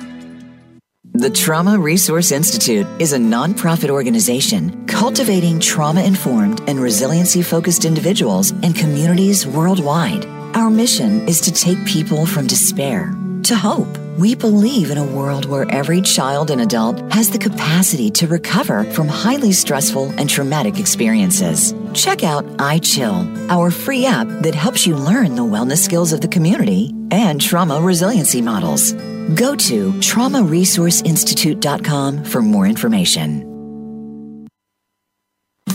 [1.14, 8.52] The Trauma Resource Institute is a nonprofit organization cultivating trauma informed and resiliency focused individuals
[8.52, 10.26] and communities worldwide.
[10.56, 13.14] Our mission is to take people from despair
[13.48, 13.88] to hope.
[14.18, 18.84] We believe in a world where every child and adult has the capacity to recover
[18.92, 21.74] from highly stressful and traumatic experiences.
[21.94, 26.28] Check out iChill, our free app that helps you learn the wellness skills of the
[26.28, 28.92] community and trauma resiliency models.
[29.36, 33.44] Go to traumaresourceinstitute.com for more information.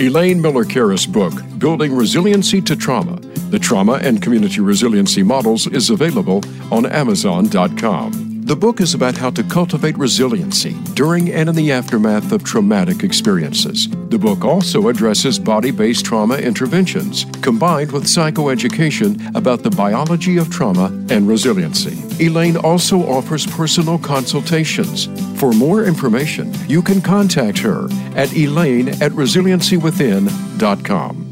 [0.01, 3.21] Elaine Miller Karas' book, Building Resiliency to Trauma
[3.53, 8.47] The Trauma and Community Resiliency Models, is available on Amazon.com.
[8.47, 13.03] The book is about how to cultivate resiliency during and in the aftermath of traumatic
[13.03, 13.91] experiences.
[14.09, 20.49] The book also addresses body based trauma interventions combined with psychoeducation about the biology of
[20.49, 21.99] trauma and resiliency.
[22.25, 25.11] Elaine also offers personal consultations.
[25.39, 27.87] For more information, you can contact her
[28.17, 31.32] at elaine at resiliencywithin.com.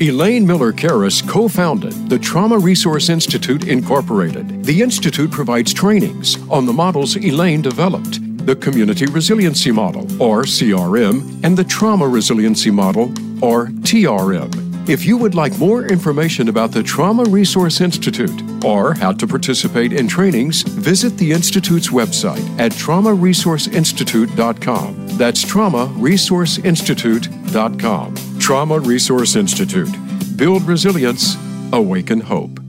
[0.00, 4.64] Elaine Miller Karas co founded the Trauma Resource Institute, Incorporated.
[4.64, 11.42] The Institute provides trainings on the models Elaine developed the Community Resiliency Model, or CRM,
[11.44, 13.04] and the Trauma Resiliency Model,
[13.42, 14.62] or TRM.
[14.86, 19.94] If you would like more information about the Trauma Resource Institute or how to participate
[19.94, 25.08] in trainings, visit the Institute's website at traumaresourceinstitute.com.
[25.16, 28.33] That's traumaresourceinstitute.com.
[28.44, 29.88] Trauma Resource Institute.
[30.36, 31.34] Build resilience,
[31.72, 32.60] awaken hope.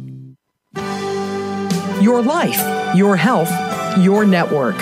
[2.02, 3.52] Your life, your health,
[3.98, 4.78] your network.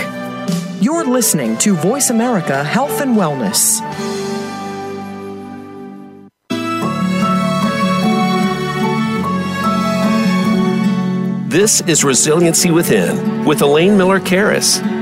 [0.82, 3.82] You're listening to Voice America Health and Wellness.
[11.50, 14.93] This is Resiliency Within with Elaine Miller Karas.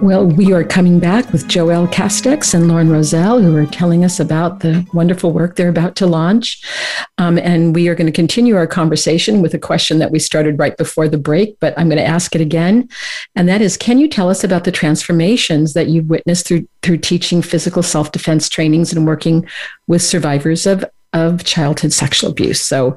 [0.00, 4.20] Well, we are coming back with Joelle Casteix and Lauren Roselle, who are telling us
[4.20, 6.64] about the wonderful work they're about to launch.
[7.18, 10.56] Um, and we are going to continue our conversation with a question that we started
[10.56, 12.88] right before the break, but I'm going to ask it again.
[13.34, 16.98] And that is Can you tell us about the transformations that you've witnessed through, through
[16.98, 19.48] teaching physical self defense trainings and working
[19.88, 22.60] with survivors of, of childhood sexual abuse?
[22.60, 22.96] So,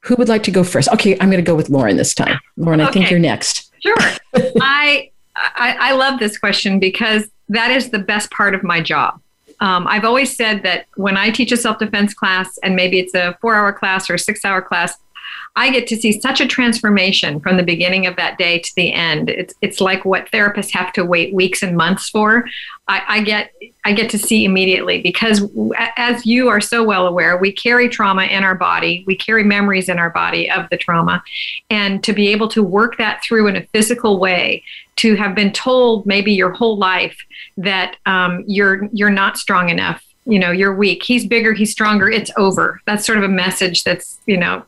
[0.00, 0.90] who would like to go first?
[0.90, 2.38] Okay, I'm going to go with Lauren this time.
[2.58, 3.72] Lauren, I think you're next.
[3.80, 3.96] Sure.
[4.60, 9.20] I I, I love this question because that is the best part of my job.
[9.60, 13.14] Um, I've always said that when I teach a self defense class, and maybe it's
[13.14, 14.96] a four hour class or a six hour class,
[15.56, 18.92] I get to see such a transformation from the beginning of that day to the
[18.92, 19.30] end.
[19.30, 22.48] It's it's like what therapists have to wait weeks and months for.
[22.88, 23.52] I, I get
[23.84, 25.48] I get to see immediately because,
[25.96, 29.04] as you are so well aware, we carry trauma in our body.
[29.06, 31.22] We carry memories in our body of the trauma,
[31.70, 34.64] and to be able to work that through in a physical way,
[34.96, 37.16] to have been told maybe your whole life
[37.58, 42.10] that um, you're you're not strong enough you know you're weak he's bigger he's stronger
[42.10, 44.64] it's over that's sort of a message that's you know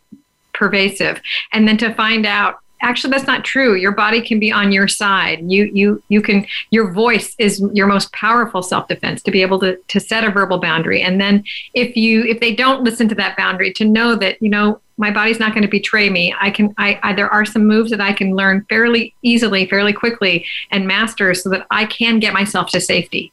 [0.56, 1.20] pervasive.
[1.52, 3.74] And then to find out actually that's not true.
[3.74, 5.40] Your body can be on your side.
[5.50, 9.76] You you you can your voice is your most powerful self-defense to be able to
[9.76, 11.02] to set a verbal boundary.
[11.02, 14.50] And then if you if they don't listen to that boundary to know that you
[14.50, 16.34] know my body's not going to betray me.
[16.40, 19.92] I can I, I there are some moves that i can learn fairly easily fairly
[19.92, 23.32] quickly and master so that i can get myself to safety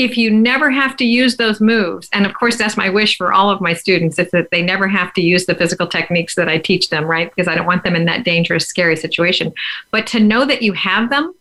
[0.00, 3.34] if you never have to use those moves, and of course, that's my wish for
[3.34, 6.48] all of my students, is that they never have to use the physical techniques that
[6.48, 7.30] I teach them, right?
[7.30, 9.52] Because I don't want them in that dangerous, scary situation.
[9.90, 11.34] But to know that you have them,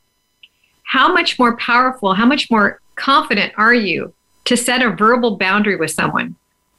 [0.83, 5.77] how much more powerful, how much more confident are you to set a verbal boundary
[5.77, 6.35] with someone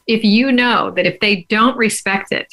[0.07, 2.53] if you know that if they don't respect it,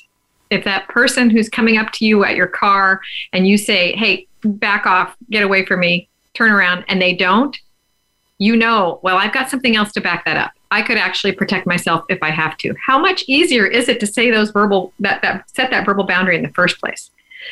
[0.50, 3.02] if that person who's coming up to you at your car
[3.34, 7.58] and you say, hey, back off, get away from me, turn around, and they don't,
[8.40, 10.52] you know, well, I've got something else to back that up.
[10.70, 12.76] I could actually protect myself if I have to.
[12.86, 16.36] How much easier is it to say those verbal that that set that verbal boundary
[16.36, 17.10] in the first place?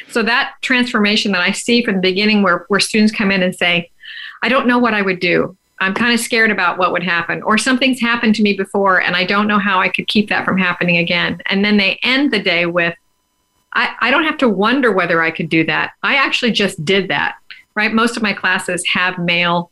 [0.10, 3.56] So that transformation that I see from the beginning where where students come in and
[3.56, 3.90] say,
[4.44, 5.58] I don't know what I would do.
[5.80, 9.16] I'm kind of scared about what would happen, or something's happened to me before and
[9.16, 11.42] I don't know how I could keep that from happening again.
[11.48, 12.96] And then they end the day with,
[13.74, 15.92] I, I don't have to wonder whether I could do that.
[16.02, 17.36] I actually just did that,
[17.76, 17.94] right?
[17.94, 19.72] Most of my classes have male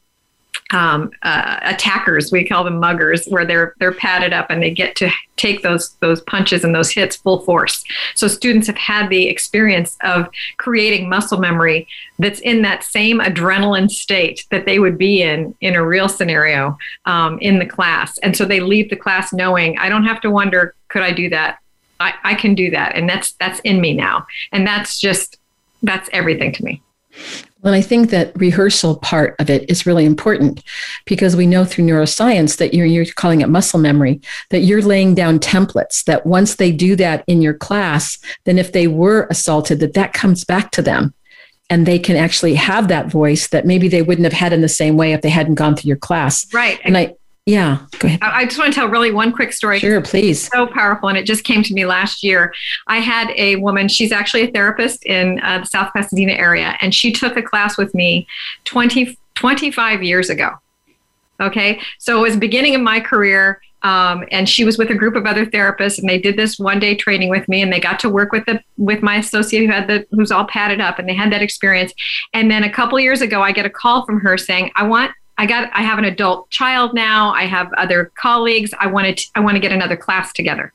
[0.71, 2.31] um, uh, attackers.
[2.31, 5.91] We call them muggers, where they're they're padded up and they get to take those
[5.99, 7.83] those punches and those hits full force.
[8.15, 11.87] So students have had the experience of creating muscle memory
[12.19, 16.77] that's in that same adrenaline state that they would be in in a real scenario
[17.05, 20.31] um, in the class, and so they leave the class knowing I don't have to
[20.31, 21.59] wonder could I do that.
[21.99, 25.37] I, I can do that, and that's that's in me now, and that's just
[25.81, 26.81] that's everything to me.
[27.61, 30.61] Well, I think that rehearsal part of it is really important
[31.05, 35.15] because we know through neuroscience that you're, you're calling it muscle memory, that you're laying
[35.15, 39.79] down templates that once they do that in your class, then if they were assaulted,
[39.79, 41.13] that that comes back to them
[41.69, 44.67] and they can actually have that voice that maybe they wouldn't have had in the
[44.67, 46.45] same way if they hadn't gone through your class.
[46.53, 46.79] Right.
[46.83, 48.19] And I, yeah, go ahead.
[48.21, 49.79] I just want to tell really one quick story.
[49.79, 50.49] Sure, please.
[50.49, 52.53] So powerful, and it just came to me last year.
[52.87, 53.89] I had a woman.
[53.89, 57.77] She's actually a therapist in uh, the South Pasadena area, and she took a class
[57.77, 58.27] with me
[58.63, 60.51] 20, 25 years ago.
[61.41, 63.61] Okay, so it was the beginning of my career.
[63.81, 66.79] Um, and she was with a group of other therapists, and they did this one
[66.79, 69.71] day training with me, and they got to work with the with my associate who
[69.73, 71.93] had the who's all padded up, and they had that experience.
[72.33, 75.11] And then a couple years ago, I get a call from her saying, "I want
[75.37, 77.33] I got I have an adult child now.
[77.33, 78.71] I have other colleagues.
[78.79, 80.73] I wanted to, I want to get another class together.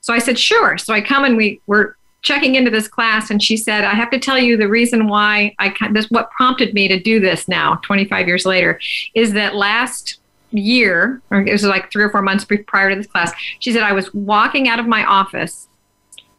[0.00, 0.76] So I said, sure.
[0.76, 4.10] So I come and we were checking into this class and she said, I have
[4.10, 7.76] to tell you the reason why I this what prompted me to do this now
[7.76, 8.80] 25 years later
[9.14, 10.18] is that last
[10.50, 13.82] year or it was like 3 or 4 months prior to this class, she said
[13.82, 15.68] I was walking out of my office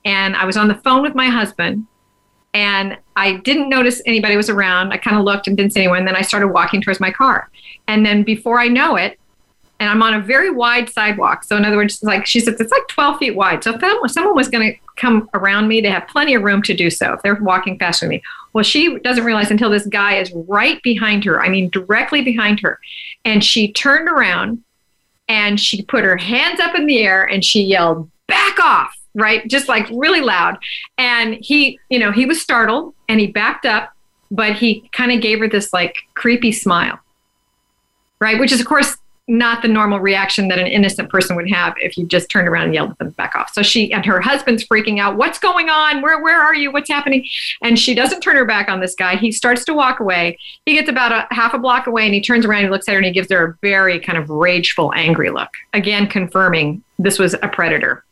[0.04, 1.88] and I was on the phone with my husband
[2.56, 4.94] and I didn't notice anybody was around.
[4.94, 6.06] I kind of looked and didn't see anyone.
[6.06, 7.50] Then I started walking towards my car.
[7.90, 9.20] And then before I know it,
[9.82, 11.44] and I'm on a very wide sidewalk.
[11.44, 13.62] So in other words, like she says, it's like 12 feet wide.
[13.62, 16.74] So if someone was going to come around me, they have plenty of room to
[16.74, 18.24] do so if they're walking faster than me.
[18.54, 21.44] Well, she doesn't realize until this guy is right behind her.
[21.44, 22.80] I mean, directly behind her.
[23.26, 24.64] And she turned around
[25.28, 29.48] and she put her hands up in the air and she yelled, back off right?
[29.48, 30.58] Just like really loud.
[30.98, 33.94] And he, you know, he was startled and he backed up,
[34.30, 37.00] but he kind of gave her this like creepy smile,
[38.20, 38.40] right?
[38.40, 38.98] Which is, of course,
[39.28, 42.66] not the normal reaction that an innocent person would have if you just turned around
[42.66, 43.52] and yelled at them back off.
[43.54, 45.18] So she and her husband's freaking out.
[45.18, 46.04] What's going on?
[46.04, 46.72] Where where are you?
[46.72, 47.26] What's happening?
[47.64, 49.16] And she doesn't turn her back on this guy.
[49.16, 50.38] He starts to walk away.
[50.68, 52.92] He gets about a half a block away and he turns around and looks at
[52.92, 55.50] her and he gives her a very kind of rageful, angry look.
[55.74, 58.04] Again, confirming this was a predator.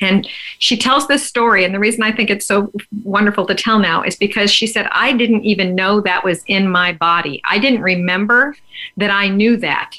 [0.00, 0.28] And
[0.58, 2.72] she tells this story, and the reason I think it's so
[3.04, 6.68] wonderful to tell now is because she said, I didn't even know that was in
[6.68, 7.40] my body.
[7.44, 8.54] I didn't remember
[8.96, 9.96] that I knew that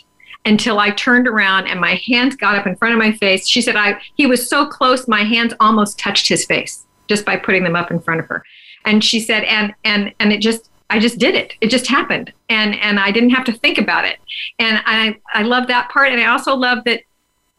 [0.48, 3.48] until I turned around and my hands got up in front of my face.
[3.48, 7.36] She said I he was so close my hands almost touched his face just by
[7.36, 8.43] putting them up in front of her.
[8.86, 11.54] And she said and and and it just I just did it.
[11.60, 12.32] It just happened.
[12.48, 14.20] And and I didn't have to think about it.
[14.58, 17.02] And I I love that part and I also love that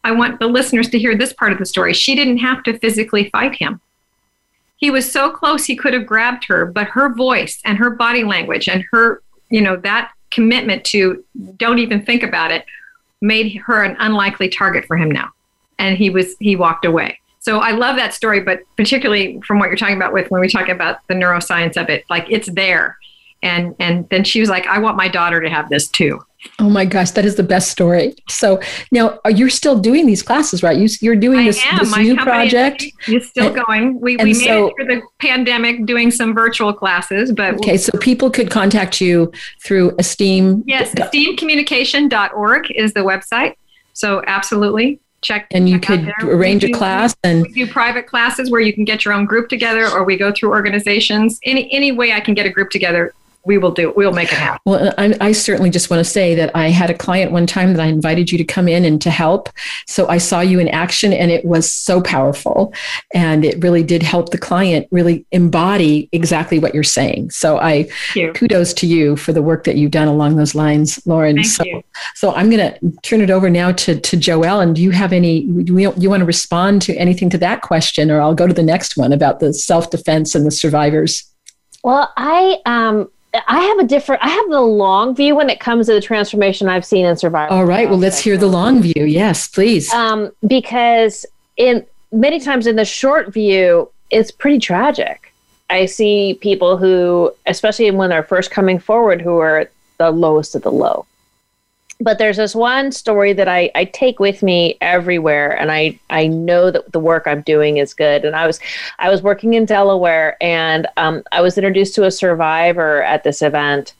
[0.04, 1.92] I want the listeners to hear this part of the story.
[1.92, 3.80] She didn't have to physically fight him.
[4.76, 8.22] He was so close he could have grabbed her, but her voice and her body
[8.22, 11.24] language and her, you know, that commitment to
[11.56, 12.64] don't even think about it
[13.20, 15.30] made her an unlikely target for him now.
[15.78, 17.18] And he was he walked away.
[17.40, 20.48] So I love that story, but particularly from what you're talking about with when we
[20.48, 22.98] talk about the neuroscience of it, like it's there.
[23.42, 26.20] And and then she was like, I want my daughter to have this too.
[26.60, 28.14] Oh my gosh, that is the best story.
[28.28, 28.60] So
[28.92, 30.78] now are you still doing these classes, right?
[30.78, 32.84] You, are doing this, this new project.
[33.08, 34.00] Is still and, going.
[34.00, 37.76] We, we made so, it through the pandemic doing some virtual classes, but okay.
[37.76, 39.32] So people could contact you
[39.64, 40.62] through Esteem.
[40.66, 43.56] Yes, esteemcommunication.org is the website.
[43.92, 45.48] So absolutely check.
[45.50, 49.04] And you could arrange do, a class and do private classes where you can get
[49.04, 51.40] your own group together, or we go through organizations.
[51.42, 53.12] Any any way I can get a group together
[53.48, 53.96] we will do it.
[53.96, 54.60] we'll make it happen.
[54.66, 57.72] Well I, I, certainly just want to say that i had a client one time
[57.72, 59.48] that i invited you to come in and to help.
[59.86, 62.72] So i saw you in action and it was so powerful.
[63.14, 67.30] And it really did help the client really embody exactly what you're saying.
[67.30, 67.88] So i
[68.34, 71.36] kudos to you for the work that you've done along those lines lauren.
[71.36, 71.82] Thank so, you.
[72.14, 74.62] so i'm going to turn it over now to, to joelle.
[74.62, 77.62] And do you have any do you, you want to respond to anything to that
[77.62, 81.24] question or i'll go to the next one about the self-defense and the survivors?
[81.84, 85.86] Well, I um, I have a different, I have the long view when it comes
[85.86, 87.56] to the transformation I've seen in survival.
[87.56, 87.88] All right.
[87.88, 89.04] Well, let's hear the long view.
[89.04, 89.92] Yes, please.
[89.92, 91.26] Um, because
[91.56, 95.32] in many times in the short view, it's pretty tragic.
[95.70, 99.68] I see people who, especially when they're first coming forward, who are
[99.98, 101.04] the lowest of the low
[102.00, 106.28] but there's this one story that I, I take with me everywhere and I, I
[106.28, 108.24] know that the work I'm doing is good.
[108.24, 108.60] And I was
[108.98, 113.42] I was working in Delaware and um, I was introduced to a survivor at this
[113.42, 113.94] event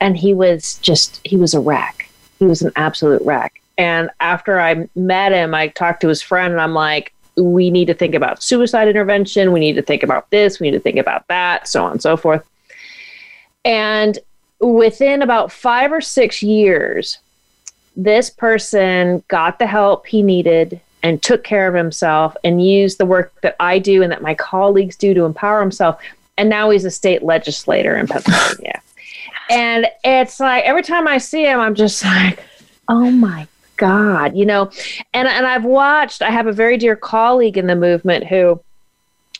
[0.00, 2.10] and he was just he was a wreck.
[2.38, 3.62] He was an absolute wreck.
[3.78, 7.86] And after I met him, I talked to his friend and I'm like, we need
[7.86, 9.52] to think about suicide intervention.
[9.52, 10.60] We need to think about this.
[10.60, 12.46] We need to think about that, so on and so forth.
[13.64, 14.18] And
[14.60, 17.18] within about five or six years,
[18.04, 23.06] this person got the help he needed and took care of himself and used the
[23.06, 26.00] work that I do and that my colleagues do to empower himself.
[26.36, 28.80] And now he's a state legislator in Pennsylvania.
[29.50, 32.42] and it's like every time I see him, I'm just like,
[32.88, 33.46] oh my
[33.76, 34.70] God, you know.
[35.14, 38.60] And and I've watched, I have a very dear colleague in the movement who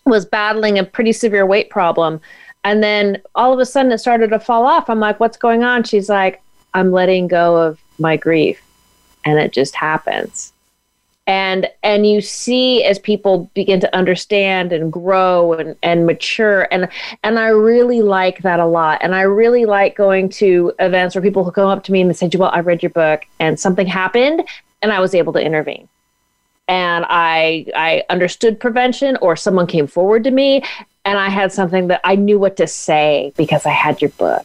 [0.06, 2.20] was battling a pretty severe weight problem.
[2.64, 4.90] And then all of a sudden it started to fall off.
[4.90, 5.84] I'm like, what's going on?
[5.84, 6.42] She's like,
[6.74, 8.60] I'm letting go of my grief
[9.24, 10.52] and it just happens.
[11.26, 16.88] And and you see as people begin to understand and grow and and mature and
[17.22, 19.00] and I really like that a lot.
[19.02, 22.14] And I really like going to events where people come up to me and they
[22.14, 24.42] say well I read your book and something happened
[24.82, 25.88] and I was able to intervene.
[26.66, 30.64] And I I understood prevention or someone came forward to me
[31.04, 34.44] and I had something that I knew what to say because I had your book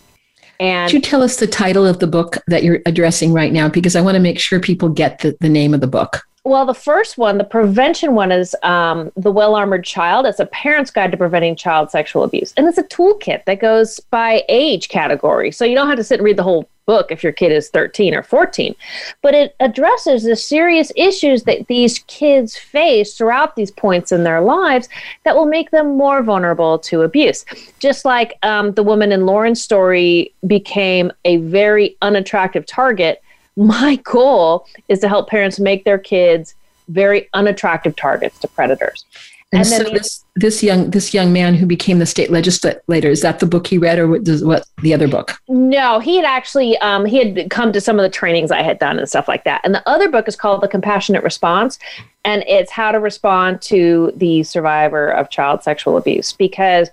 [0.59, 3.69] and Could you tell us the title of the book that you're addressing right now?
[3.69, 6.23] Because I want to make sure people get the, the name of the book.
[6.45, 10.27] Well, the first one, the prevention one, is um, The Well Armored Child.
[10.27, 12.53] It's a parent's guide to preventing child sexual abuse.
[12.55, 15.51] And it's a toolkit that goes by age category.
[15.51, 17.69] So you don't have to sit and read the whole book if your kid is
[17.69, 18.75] 13 or 14.
[19.23, 24.41] But it addresses the serious issues that these kids face throughout these points in their
[24.41, 24.87] lives
[25.23, 27.43] that will make them more vulnerable to abuse.
[27.79, 33.23] Just like um, the woman in Lauren's story became a very unattractive target
[33.55, 36.55] my goal is to help parents make their kids
[36.89, 39.05] very unattractive targets to predators.
[39.51, 43.09] And, And so then this this young this young man who became the state legislator
[43.09, 45.39] is that the book he read or what, does, what the other book?
[45.47, 48.79] No, he had actually um, he had come to some of the trainings I had
[48.79, 49.61] done and stuff like that.
[49.63, 51.79] And the other book is called The Compassionate Response,
[52.25, 56.89] and it's how to respond to the survivor of child sexual abuse because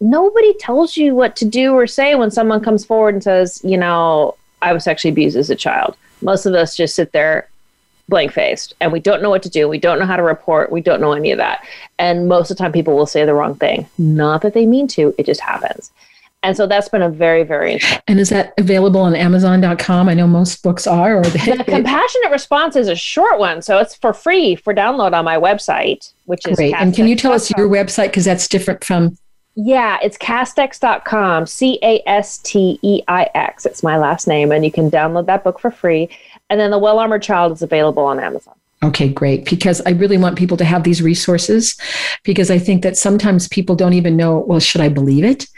[0.00, 3.76] nobody tells you what to do or say when someone comes forward and says, you
[3.76, 5.96] know, I was sexually abused as a child.
[6.22, 7.48] Most of us just sit there
[8.08, 9.68] blank faced and we don't know what to do.
[9.68, 10.72] We don't know how to report.
[10.72, 11.64] We don't know any of that.
[11.98, 13.86] And most of the time, people will say the wrong thing.
[13.98, 15.92] Not that they mean to, it just happens.
[16.42, 20.08] And so that's been a very, very And is that available on Amazon.com?
[20.08, 21.18] I know most books are.
[21.18, 25.14] Or they, the compassionate response is a short one, so it's for free for download
[25.14, 26.74] on my website, which is great.
[26.74, 29.18] And can you tell us your website because that's different from
[29.60, 33.66] Yeah, it's casteix.com, C A S T E I X.
[33.66, 36.08] It's my last name, and you can download that book for free.
[36.48, 38.54] And then The Well Armored Child is available on Amazon.
[38.84, 39.44] Okay, great.
[39.50, 41.76] Because I really want people to have these resources
[42.22, 45.48] because I think that sometimes people don't even know, well, should I believe it?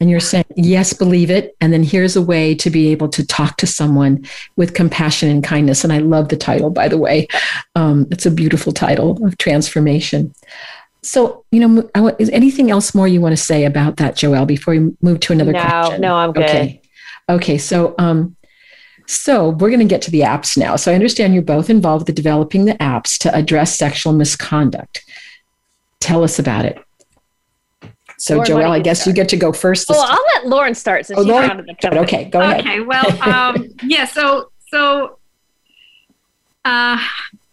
[0.00, 1.54] And you're saying, yes, believe it.
[1.60, 4.24] And then here's a way to be able to talk to someone
[4.56, 5.84] with compassion and kindness.
[5.84, 7.28] And I love the title, by the way.
[7.74, 10.32] Um, it's a beautiful title of transformation.
[11.02, 14.16] So, you know, I want- is anything else more you want to say about that,
[14.16, 16.00] Joelle, before we move to another No, question?
[16.02, 16.44] no, I'm good.
[16.44, 16.82] Okay.
[17.28, 17.58] Okay.
[17.58, 18.36] So, um,
[19.06, 20.76] so we're going to get to the apps now.
[20.76, 25.02] So I understand you're both involved with developing the apps to address sexual misconduct.
[26.00, 26.78] Tell us about it.
[28.18, 29.88] So, Lauren, Joelle, I you guess you get to go first.
[29.88, 30.14] Well, time.
[30.18, 32.02] I'll let Lauren start since Oh, she's Lauren- out of the company.
[32.02, 32.60] Okay, go ahead.
[32.60, 34.04] Okay, well, um, yeah.
[34.04, 35.18] So, so
[36.66, 36.98] uh,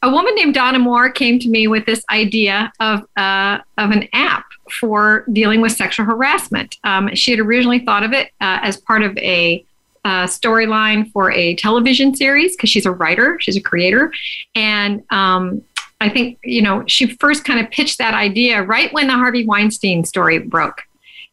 [0.08, 4.08] a woman named Donna Moore came to me with this idea of uh, of an
[4.14, 4.46] app
[4.80, 6.78] for dealing with sexual harassment.
[6.86, 9.66] Um, she had originally thought of it uh, as part of a
[10.06, 14.14] uh, storyline for a television series because she's a writer, she's a creator,
[14.56, 15.62] and um,
[16.00, 19.46] I think you know she first kind of pitched that idea right when the Harvey
[19.46, 20.84] Weinstein story broke.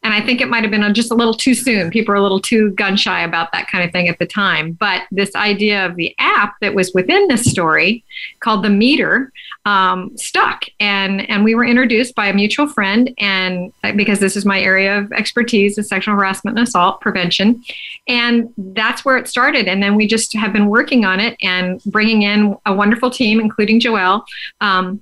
[0.05, 1.91] And I think it might have been just a little too soon.
[1.91, 4.73] People are a little too gun shy about that kind of thing at the time.
[4.73, 8.05] But this idea of the app that was within this story
[8.41, 9.33] called the Meter
[9.65, 10.67] um, stuck.
[10.79, 14.61] And, and we were introduced by a mutual friend, and uh, because this is my
[14.61, 17.65] area of expertise is sexual harassment and assault prevention.
[18.07, 19.67] And that's where it started.
[19.69, 23.41] And then we just have been working on it and bringing in a wonderful team,
[23.41, 24.23] including Joelle.
[24.61, 25.01] Um,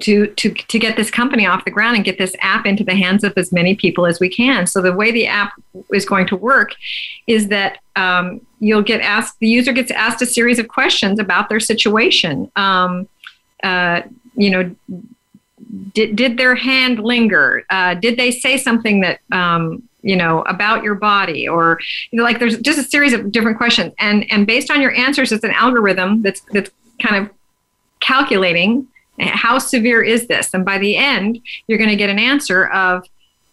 [0.00, 2.94] to to to get this company off the ground and get this app into the
[2.94, 4.66] hands of as many people as we can.
[4.66, 5.52] So the way the app
[5.92, 6.74] is going to work
[7.26, 11.48] is that um, you'll get asked the user gets asked a series of questions about
[11.48, 12.50] their situation.
[12.56, 13.08] Um,
[13.62, 14.02] uh,
[14.34, 14.74] you know,
[15.94, 17.64] did did their hand linger?
[17.70, 21.78] Uh, did they say something that um, you know about your body or
[22.10, 24.92] you know, like there's just a series of different questions and and based on your
[24.92, 26.70] answers it's an algorithm that's that's
[27.00, 27.32] kind of
[28.00, 28.86] calculating
[29.18, 30.54] how severe is this?
[30.54, 33.06] And by the end you're going to get an answer of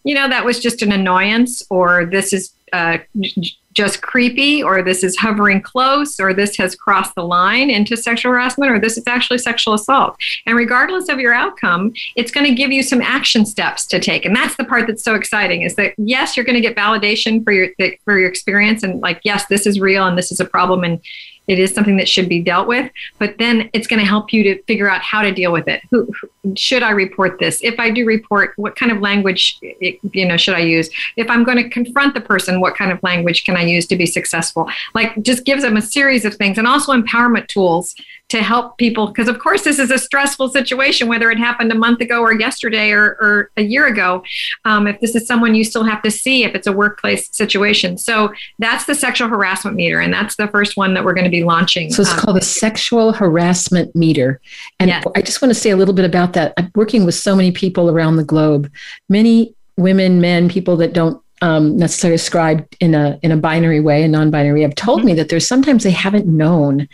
[0.04, 4.82] you know that was just an annoyance or this is uh, j- just creepy or
[4.82, 8.98] this is hovering close or this has crossed the line into sexual harassment or this
[8.98, 10.16] is actually sexual assault.
[10.46, 14.24] And regardless of your outcome it's going to give you some action steps to take.
[14.24, 17.44] And that's the part that's so exciting is that yes you're going to get validation
[17.44, 17.68] for your
[18.04, 21.00] for your experience and like yes this is real and this is a problem and
[21.48, 24.42] it is something that should be dealt with but then it's going to help you
[24.42, 25.82] to figure out how to deal with it.
[25.90, 26.12] Who,
[26.42, 27.62] who should i report this?
[27.62, 30.90] If i do report what kind of language you know should i use?
[31.16, 33.96] If i'm going to confront the person what kind of language can i use to
[33.96, 34.68] be successful?
[34.94, 37.94] Like just gives them a series of things and also empowerment tools
[38.32, 41.74] to help people because of course this is a stressful situation whether it happened a
[41.74, 44.22] month ago or yesterday or, or a year ago
[44.64, 47.96] um, if this is someone you still have to see if it's a workplace situation
[47.96, 51.30] so that's the sexual harassment meter and that's the first one that we're going to
[51.30, 54.40] be launching So it's um, called the sexual harassment meter.
[54.78, 55.04] And Yes.
[55.16, 56.52] I just want to say a little bit about that.
[56.56, 58.70] I'm working with so many people around the globe,
[59.08, 64.02] many women, men, people that don't um, necessarily ascribe in a in a binary way,
[64.04, 66.88] a non-binary, have told me that there's sometimes they haven't known.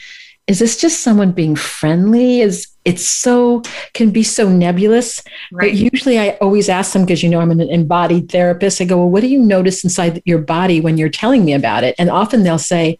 [0.48, 2.40] Is this just someone being friendly?
[2.40, 5.22] Is it's so can be so nebulous.
[5.52, 8.80] right But usually I always ask them because you know I'm an embodied therapist.
[8.80, 11.84] I go, well, what do you notice inside your body when you're telling me about
[11.84, 11.94] it?
[11.98, 12.98] And often they'll say,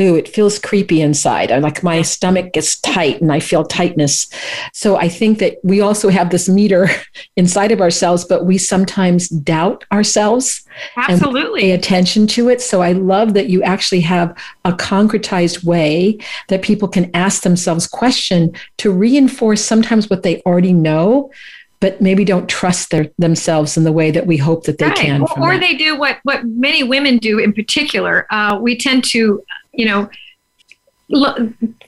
[0.00, 1.52] ooh, it feels creepy inside.
[1.52, 4.28] I'm like my stomach gets tight and I feel tightness.
[4.72, 6.88] So I think that we also have this meter
[7.36, 10.64] inside of ourselves, but we sometimes doubt ourselves
[10.96, 12.60] absolutely pay attention to it.
[12.60, 16.18] So I love that you actually have a concretized way
[16.48, 21.30] that people can ask themselves question to reinforce sometimes what they already know,
[21.78, 24.96] but maybe don't trust their, themselves in the way that we hope that they right.
[24.96, 25.22] can.
[25.36, 28.26] Or, they do what what many women do in particular.
[28.30, 29.44] Uh, we tend to,
[29.76, 30.08] you know,
[31.10, 31.38] look,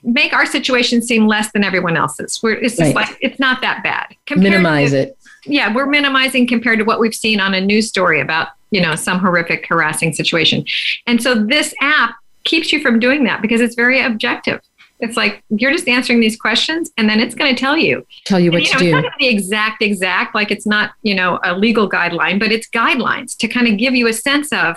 [0.03, 2.41] make our situation seem less than everyone else's.
[2.43, 3.09] We're, it's just Right.
[3.09, 4.15] like it's not that bad.
[4.27, 5.19] Compared Minimize to- it.
[5.47, 8.97] Yeah, we're minimizing compared to what we've seen on a news story about you know
[8.97, 10.65] some horrific harassing situation,
[11.07, 14.61] and so this app keeps you from doing that because it's very objective.
[14.99, 18.05] It's like you're just answering these questions, and then it's going to tell you.
[18.25, 18.91] Tell you what And, to know, it's do.
[18.93, 20.35] not going to be exact, exact.
[20.35, 23.95] Like it's not, you know, a legal guideline, but it's guidelines to kind of give
[23.95, 24.77] you a sense of,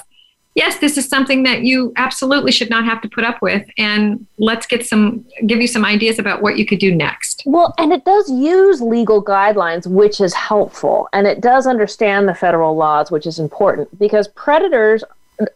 [0.59, 4.25] yes, this is something that you absolutely should not have to put up with, and
[4.37, 7.43] let's get some, give you some ideas about what you could do next.
[7.45, 11.07] Well, and it does use legal guidelines, which is helpful.
[11.13, 15.01] And it does understand the federal laws, which is important because predators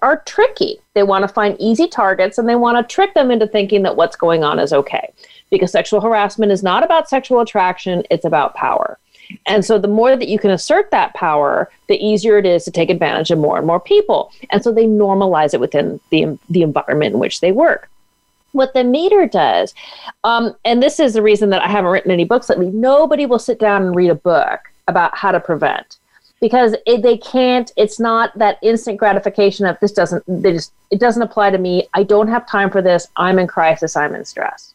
[0.01, 0.79] are tricky.
[0.93, 3.97] They want to find easy targets and they want to trick them into thinking that
[3.97, 5.11] what's going on is okay.
[5.49, 8.97] Because sexual harassment is not about sexual attraction, it's about power.
[9.45, 12.71] And so the more that you can assert that power, the easier it is to
[12.71, 14.31] take advantage of more and more people.
[14.49, 17.89] And so they normalize it within the, the environment in which they work.
[18.51, 19.73] What the meter does
[20.23, 23.39] um, and this is the reason that i haven't written any books lately nobody will
[23.39, 25.97] sit down and read a book about how to prevent.
[26.41, 30.99] Because it, they can't it's not that instant gratification of this doesn't they just it
[30.99, 31.87] doesn't apply to me.
[31.93, 33.07] I don't have time for this.
[33.15, 33.95] I'm in crisis.
[33.95, 34.72] I'm in stress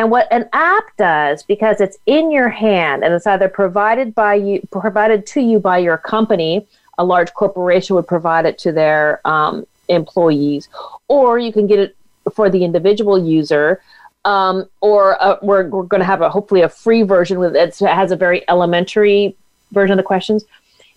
[0.00, 4.34] and what an app does because it's in your hand and it's either provided by
[4.34, 9.20] you provided to you by your company a large corporation would provide it to their
[9.26, 10.70] um, employees
[11.08, 11.94] or you can get it
[12.34, 13.82] for the individual user
[14.24, 17.78] um, or uh, we're, we're going to have a hopefully a free version with it.
[17.78, 19.36] Has a very elementary
[19.72, 20.44] version of the questions.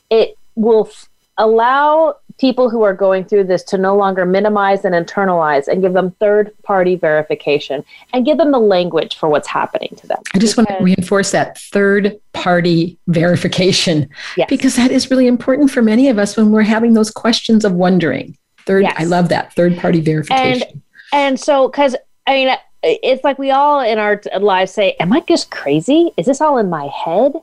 [0.09, 0.89] It will
[1.37, 5.93] allow people who are going through this to no longer minimize and internalize and give
[5.93, 10.39] them third party verification and give them the language for what's happening to them I
[10.39, 14.47] just want to reinforce that third party verification Yes.
[14.49, 17.73] because that is really important for many of us when we're having those questions of
[17.73, 18.35] wondering.
[18.65, 18.95] Third, Yes.
[18.97, 20.81] I love that third party verification.
[21.11, 25.19] and so because i mean it's like we all in our lives say am i
[25.27, 27.33] just crazy is this all in my head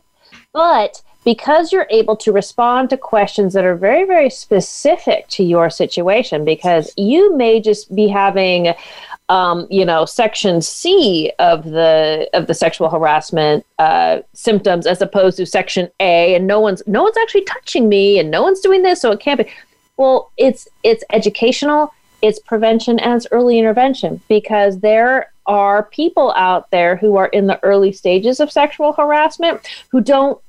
[0.53, 5.71] but because you're able to respond to questions that are very very specific to your
[5.71, 8.75] situation because you may just be having
[9.29, 15.37] um, you know section c of the of the sexual harassment uh, symptoms as opposed
[15.37, 18.83] to section a and no one's no one's actually touching me and no one's doing
[18.83, 19.49] this so it can't be.
[19.97, 21.93] Well it's it's educational
[22.23, 27.47] it's prevention and it's early intervention because there are people out there who are in
[27.47, 30.41] the early stages of sexual harassment who don't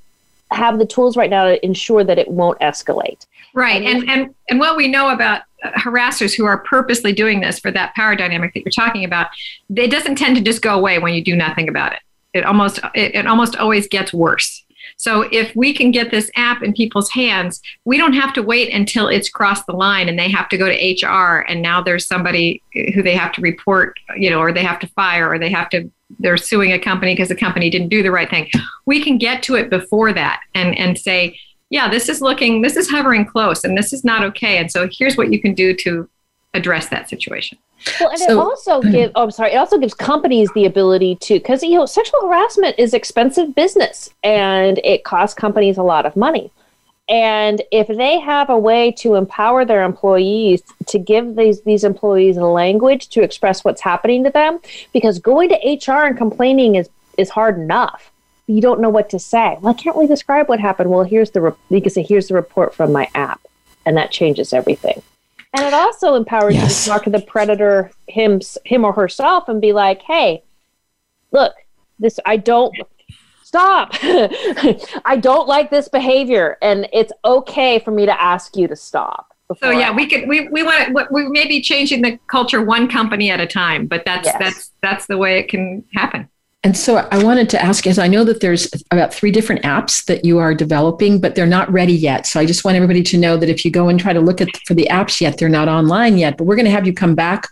[0.52, 3.26] have the tools right now to ensure that it won't escalate.
[3.54, 3.84] Right.
[3.84, 7.72] And and and what we know about uh, harassers who are purposely doing this for
[7.72, 9.28] that power dynamic that you're talking about,
[9.76, 11.99] it doesn't tend to just go away when you do nothing about it.
[12.34, 14.64] It almost it, it almost always gets worse.
[14.97, 18.72] So if we can get this app in people's hands, we don't have to wait
[18.72, 22.06] until it's crossed the line and they have to go to HR and now there's
[22.06, 22.62] somebody
[22.93, 25.70] who they have to report, you know, or they have to fire or they have
[25.70, 25.89] to
[26.20, 28.49] they're suing a company because the company didn't do the right thing.
[28.86, 31.39] We can get to it before that and and say,
[31.70, 34.57] yeah, this is looking, this is hovering close, and this is not okay.
[34.57, 36.09] And so here's what you can do to
[36.53, 37.57] address that situation.
[37.99, 39.12] Well, and it also gives.
[39.16, 39.53] Oh, I'm sorry.
[39.53, 44.09] It also gives companies the ability to, because you know, sexual harassment is expensive business,
[44.24, 46.51] and it costs companies a lot of money.
[47.12, 52.38] And if they have a way to empower their employees to give these these employees
[52.38, 54.59] a language to express what's happening to them,
[54.93, 58.12] because going to HR and complaining is is hard enough.
[58.47, 59.57] You don't know what to say.
[59.59, 60.89] Well, I can't really describe what happened.
[60.89, 63.41] Well, here's the re- you can say here's the report from my app,
[63.86, 65.01] and that changes everything.
[65.53, 69.59] And it also empowers you to talk to the predator him him or herself and
[69.59, 70.43] be like, "Hey,
[71.34, 71.53] look,
[71.99, 72.74] this I don't
[73.52, 73.89] stop.
[75.06, 79.28] I don't like this behavior, and it's okay for me to ask you to stop."
[79.60, 82.64] So yeah, I- we could we we want to we may be changing the culture
[82.64, 84.38] one company at a time, but that's Yes.
[84.39, 86.30] that's that's the way it can happen.
[86.64, 89.64] And so I wanted to ask you, as I know that there's about three different
[89.64, 92.28] apps that you are developing, but they're not ready yet.
[92.28, 94.41] So I just want everybody to know that if you go and try to look
[94.41, 96.38] at for the apps yet, they're not online yet.
[96.38, 97.47] But we're going to have you come back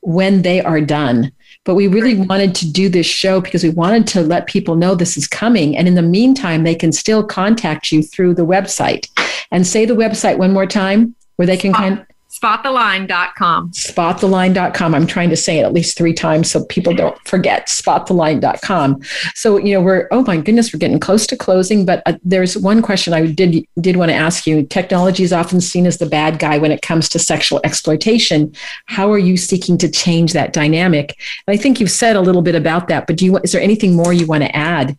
[0.00, 1.32] when they are done.
[1.66, 4.94] But we really wanted to do this show because we wanted to let people know
[4.94, 5.76] this is coming.
[5.76, 9.10] And in the meantime, they can still contact you through the website.
[9.50, 12.05] And say the website one more time where they can kind
[12.36, 13.70] Spottheline.com.
[13.70, 14.94] spottheline.com.
[14.94, 19.00] I'm trying to say it at least three times so people don't forget spottheline.com.
[19.34, 22.58] So, you know, we're, oh my goodness, we're getting close to closing, but uh, there's
[22.58, 24.64] one question I did, did want to ask you.
[24.64, 28.54] Technology is often seen as the bad guy when it comes to sexual exploitation.
[28.84, 31.18] How are you seeking to change that dynamic?
[31.46, 33.62] And I think you've said a little bit about that, but do you, is there
[33.62, 34.98] anything more you want to add?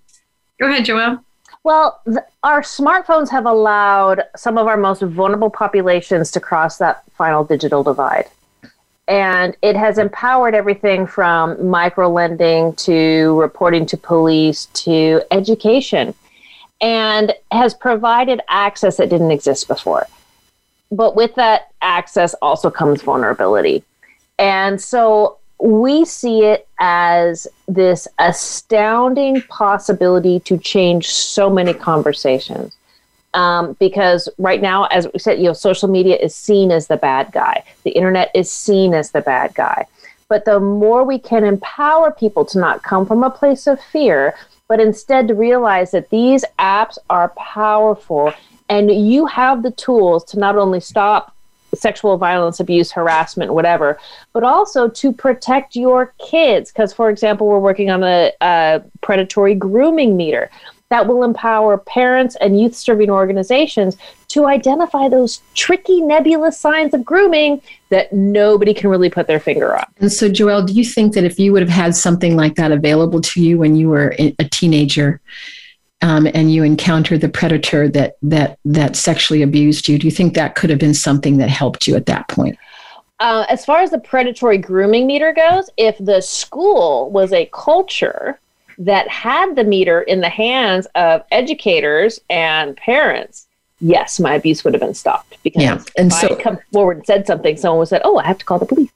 [0.59, 1.23] Go ahead, Joelle.
[1.67, 7.03] Well, th- our smartphones have allowed some of our most vulnerable populations to cross that
[7.17, 8.29] final digital divide.
[9.09, 16.13] and it has empowered everything from micro lending to reporting to police to education
[16.79, 20.05] and has provided access that didn't exist before.
[20.89, 23.83] But with that access also comes vulnerability.
[24.39, 32.75] And so we see it as this astounding possibility to change so many conversations.
[33.33, 36.97] Um, because right now, as we said, you know, social media is seen as the
[36.97, 37.63] bad guy.
[37.83, 39.85] The internet is seen as the bad guy.
[40.27, 44.35] But the more we can empower people to not come from a place of fear,
[44.67, 48.33] but instead to realize that these apps are powerful
[48.69, 51.33] and you have the tools to not only stop
[51.77, 53.99] sexual violence, abuse, harassment, whatever,
[54.33, 56.71] but also to protect your kids.
[56.71, 60.49] Because, for example, we're working on a, a predatory grooming meter
[60.89, 63.97] that will empower parents and youth serving organizations
[64.29, 69.75] to identify those tricky, nebulous signs of grooming that nobody can really put their finger
[69.75, 69.85] on.
[69.99, 72.71] And so, Joelle, do you think that if you would have had something like that
[72.71, 75.19] available to you when you were a teenager,
[76.01, 80.35] um, and you encounter the predator that that that sexually abused you, do you think
[80.35, 82.57] that could have been something that helped you at that point?
[83.19, 88.39] Uh, as far as the predatory grooming meter goes, if the school was a culture
[88.77, 93.47] that had the meter in the hands of educators and parents,
[93.79, 95.37] yes, my abuse would have been stopped.
[95.41, 95.81] Because yeah.
[95.97, 98.45] and so, I come forward and said something, someone would said, "Oh, I have to
[98.45, 98.91] call the police."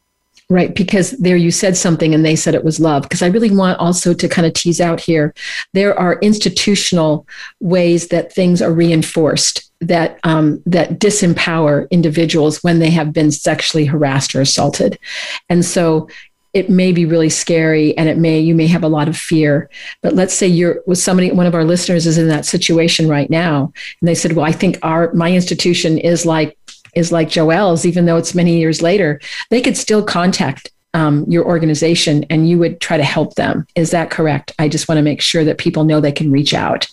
[0.52, 3.04] Right, because there you said something and they said it was love.
[3.04, 5.34] Because I really want also to kind of tease out here
[5.72, 7.26] there are institutional
[7.62, 13.86] ways that things are reinforced that um, that disempower individuals when they have been sexually
[13.86, 15.00] harassed or assaulted,
[15.48, 16.10] and so
[16.54, 19.70] it may be really scary and it may you may have a lot of fear
[20.02, 23.30] but let's say you're with somebody one of our listeners is in that situation right
[23.30, 23.72] now
[24.02, 26.58] and they said well i think our my institution is like
[26.96, 29.20] is like joelle's even though it's many years later
[29.50, 33.66] they could still contact um, your organization and you would try to help them.
[33.76, 34.52] Is that correct?
[34.60, 36.88] I just want to make sure that people know they can reach out.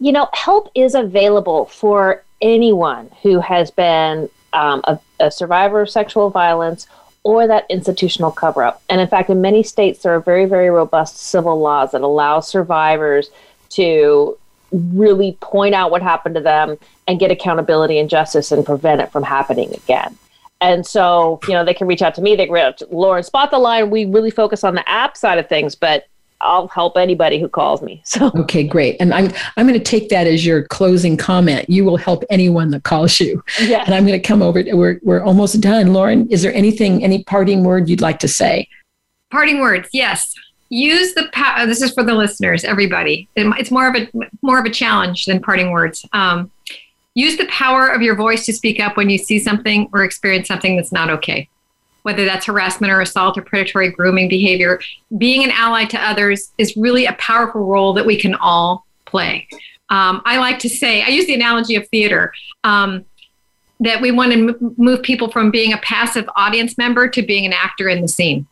[0.00, 5.90] You know help is available for anyone who has been um, a, a survivor of
[5.90, 6.86] sexual violence
[7.22, 8.82] or that institutional cover up.
[8.88, 12.40] And in fact, in many states, there are very, very robust civil laws that allow
[12.40, 13.30] survivors
[13.70, 14.38] to
[14.72, 19.10] really point out what happened to them and get accountability and justice and prevent it
[19.10, 20.16] from happening again.
[20.60, 22.36] And so, you know, they can reach out to me.
[22.36, 23.90] They can reach out to Lauren Spot the Line.
[23.90, 26.06] We really focus on the app side of things, but
[26.42, 28.02] I'll help anybody who calls me.
[28.10, 28.96] So okay, great.
[28.98, 31.70] And I'm I'm going to take that as your closing comment.
[31.70, 33.42] You will help anyone that calls you.
[33.60, 33.84] Yeah.
[33.84, 34.62] And I'm going to come over.
[34.62, 35.92] To, we're we're almost done.
[35.92, 38.68] Lauren, is there anything any parting word you'd like to say?
[39.30, 40.34] Parting words, yes.
[40.70, 41.66] Use the power.
[41.66, 43.28] This is for the listeners, everybody.
[43.36, 44.08] It's more of a
[44.40, 46.06] more of a challenge than parting words.
[46.12, 46.50] Um,
[47.14, 50.48] use the power of your voice to speak up when you see something or experience
[50.48, 51.48] something that's not okay
[52.02, 54.80] whether that's harassment or assault or predatory grooming behavior,
[55.18, 59.46] being an ally to others is really a powerful role that we can all play.
[59.90, 62.32] Um, I like to say, I use the analogy of theater.
[62.64, 63.04] Um,
[63.82, 67.54] that we want to move people from being a passive audience member to being an
[67.54, 68.46] actor in the scene.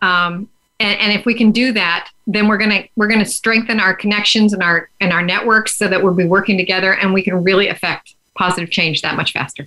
[0.00, 0.48] Um,
[0.80, 4.52] and, and, if we can do that, then we're gonna we're gonna strengthen our connections
[4.52, 7.68] and our and our networks so that we'll be working together and we can really
[7.68, 9.64] affect positive change that much faster.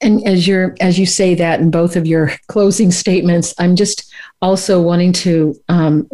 [0.00, 4.12] And as you're as you say that in both of your closing statements, I'm just
[4.42, 6.08] also wanting to um,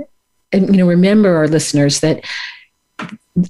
[0.52, 2.24] you know remember our listeners that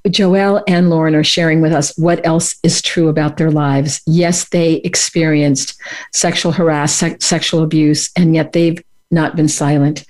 [0.07, 4.03] Joelle and Lauren are sharing with us what else is true about their lives.
[4.07, 5.81] Yes, they experienced
[6.13, 10.05] sexual harassment, sexual abuse, and yet they've not been silent.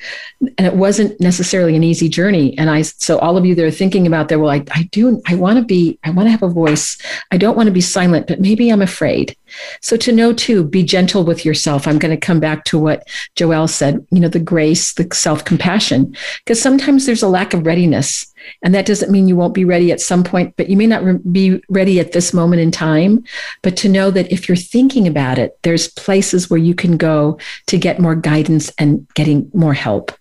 [0.59, 2.57] And it wasn't necessarily an easy journey.
[2.59, 5.23] And I, so all of you that are thinking about that, well, I, I do,
[5.27, 6.99] I want to be, I want to have a voice.
[7.31, 9.37] I don't want to be silent, but maybe I'm afraid.
[9.81, 11.87] So to know too, be gentle with yourself.
[11.87, 15.45] I'm going to come back to what Joelle said, you know, the grace, the self
[15.45, 18.30] compassion, because sometimes there's a lack of readiness.
[18.63, 21.03] And that doesn't mean you won't be ready at some point, but you may not
[21.03, 23.25] re- be ready at this moment in time.
[23.63, 27.39] But to know that if you're thinking about it, there's places where you can go
[27.67, 30.13] to get more guidance and getting more help.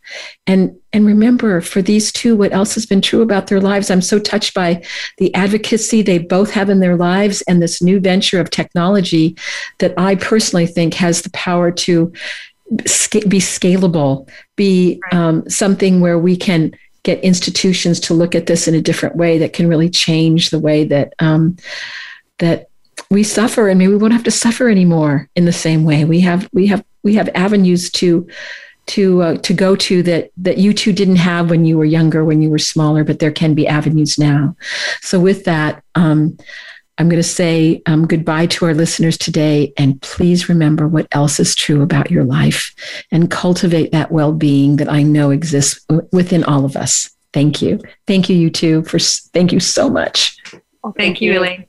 [0.48, 4.02] And and remember for these two what else has been true about their lives i'm
[4.02, 4.84] so touched by
[5.18, 9.38] the advocacy they both have in their lives and this new venture of technology
[9.78, 12.12] that i personally think has the power to
[12.70, 16.72] be scalable be um, something where we can
[17.10, 20.60] get institutions to look at this in a different way that can really change the
[20.60, 21.58] way that um,
[22.38, 22.70] that
[23.10, 23.68] we suffer.
[23.68, 26.06] And maybe we won't have to suffer anymore in the same way.
[26.06, 28.28] We have we have we have avenues to
[28.88, 32.24] to uh, to go to that that you two didn't have when you were younger
[32.24, 34.56] when you were smaller but there can be avenues now.
[35.02, 36.38] So with that um,
[37.00, 39.74] I'm going to say um, goodbye to our listeners today.
[39.78, 42.74] And please remember what else is true about your life
[43.12, 47.10] and cultivate that well being that I know exists within all of us.
[47.32, 47.80] Thank you.
[48.06, 50.38] Thank you, you two, for thank you so much.
[50.52, 51.69] Well, thank, thank you, you, Elaine.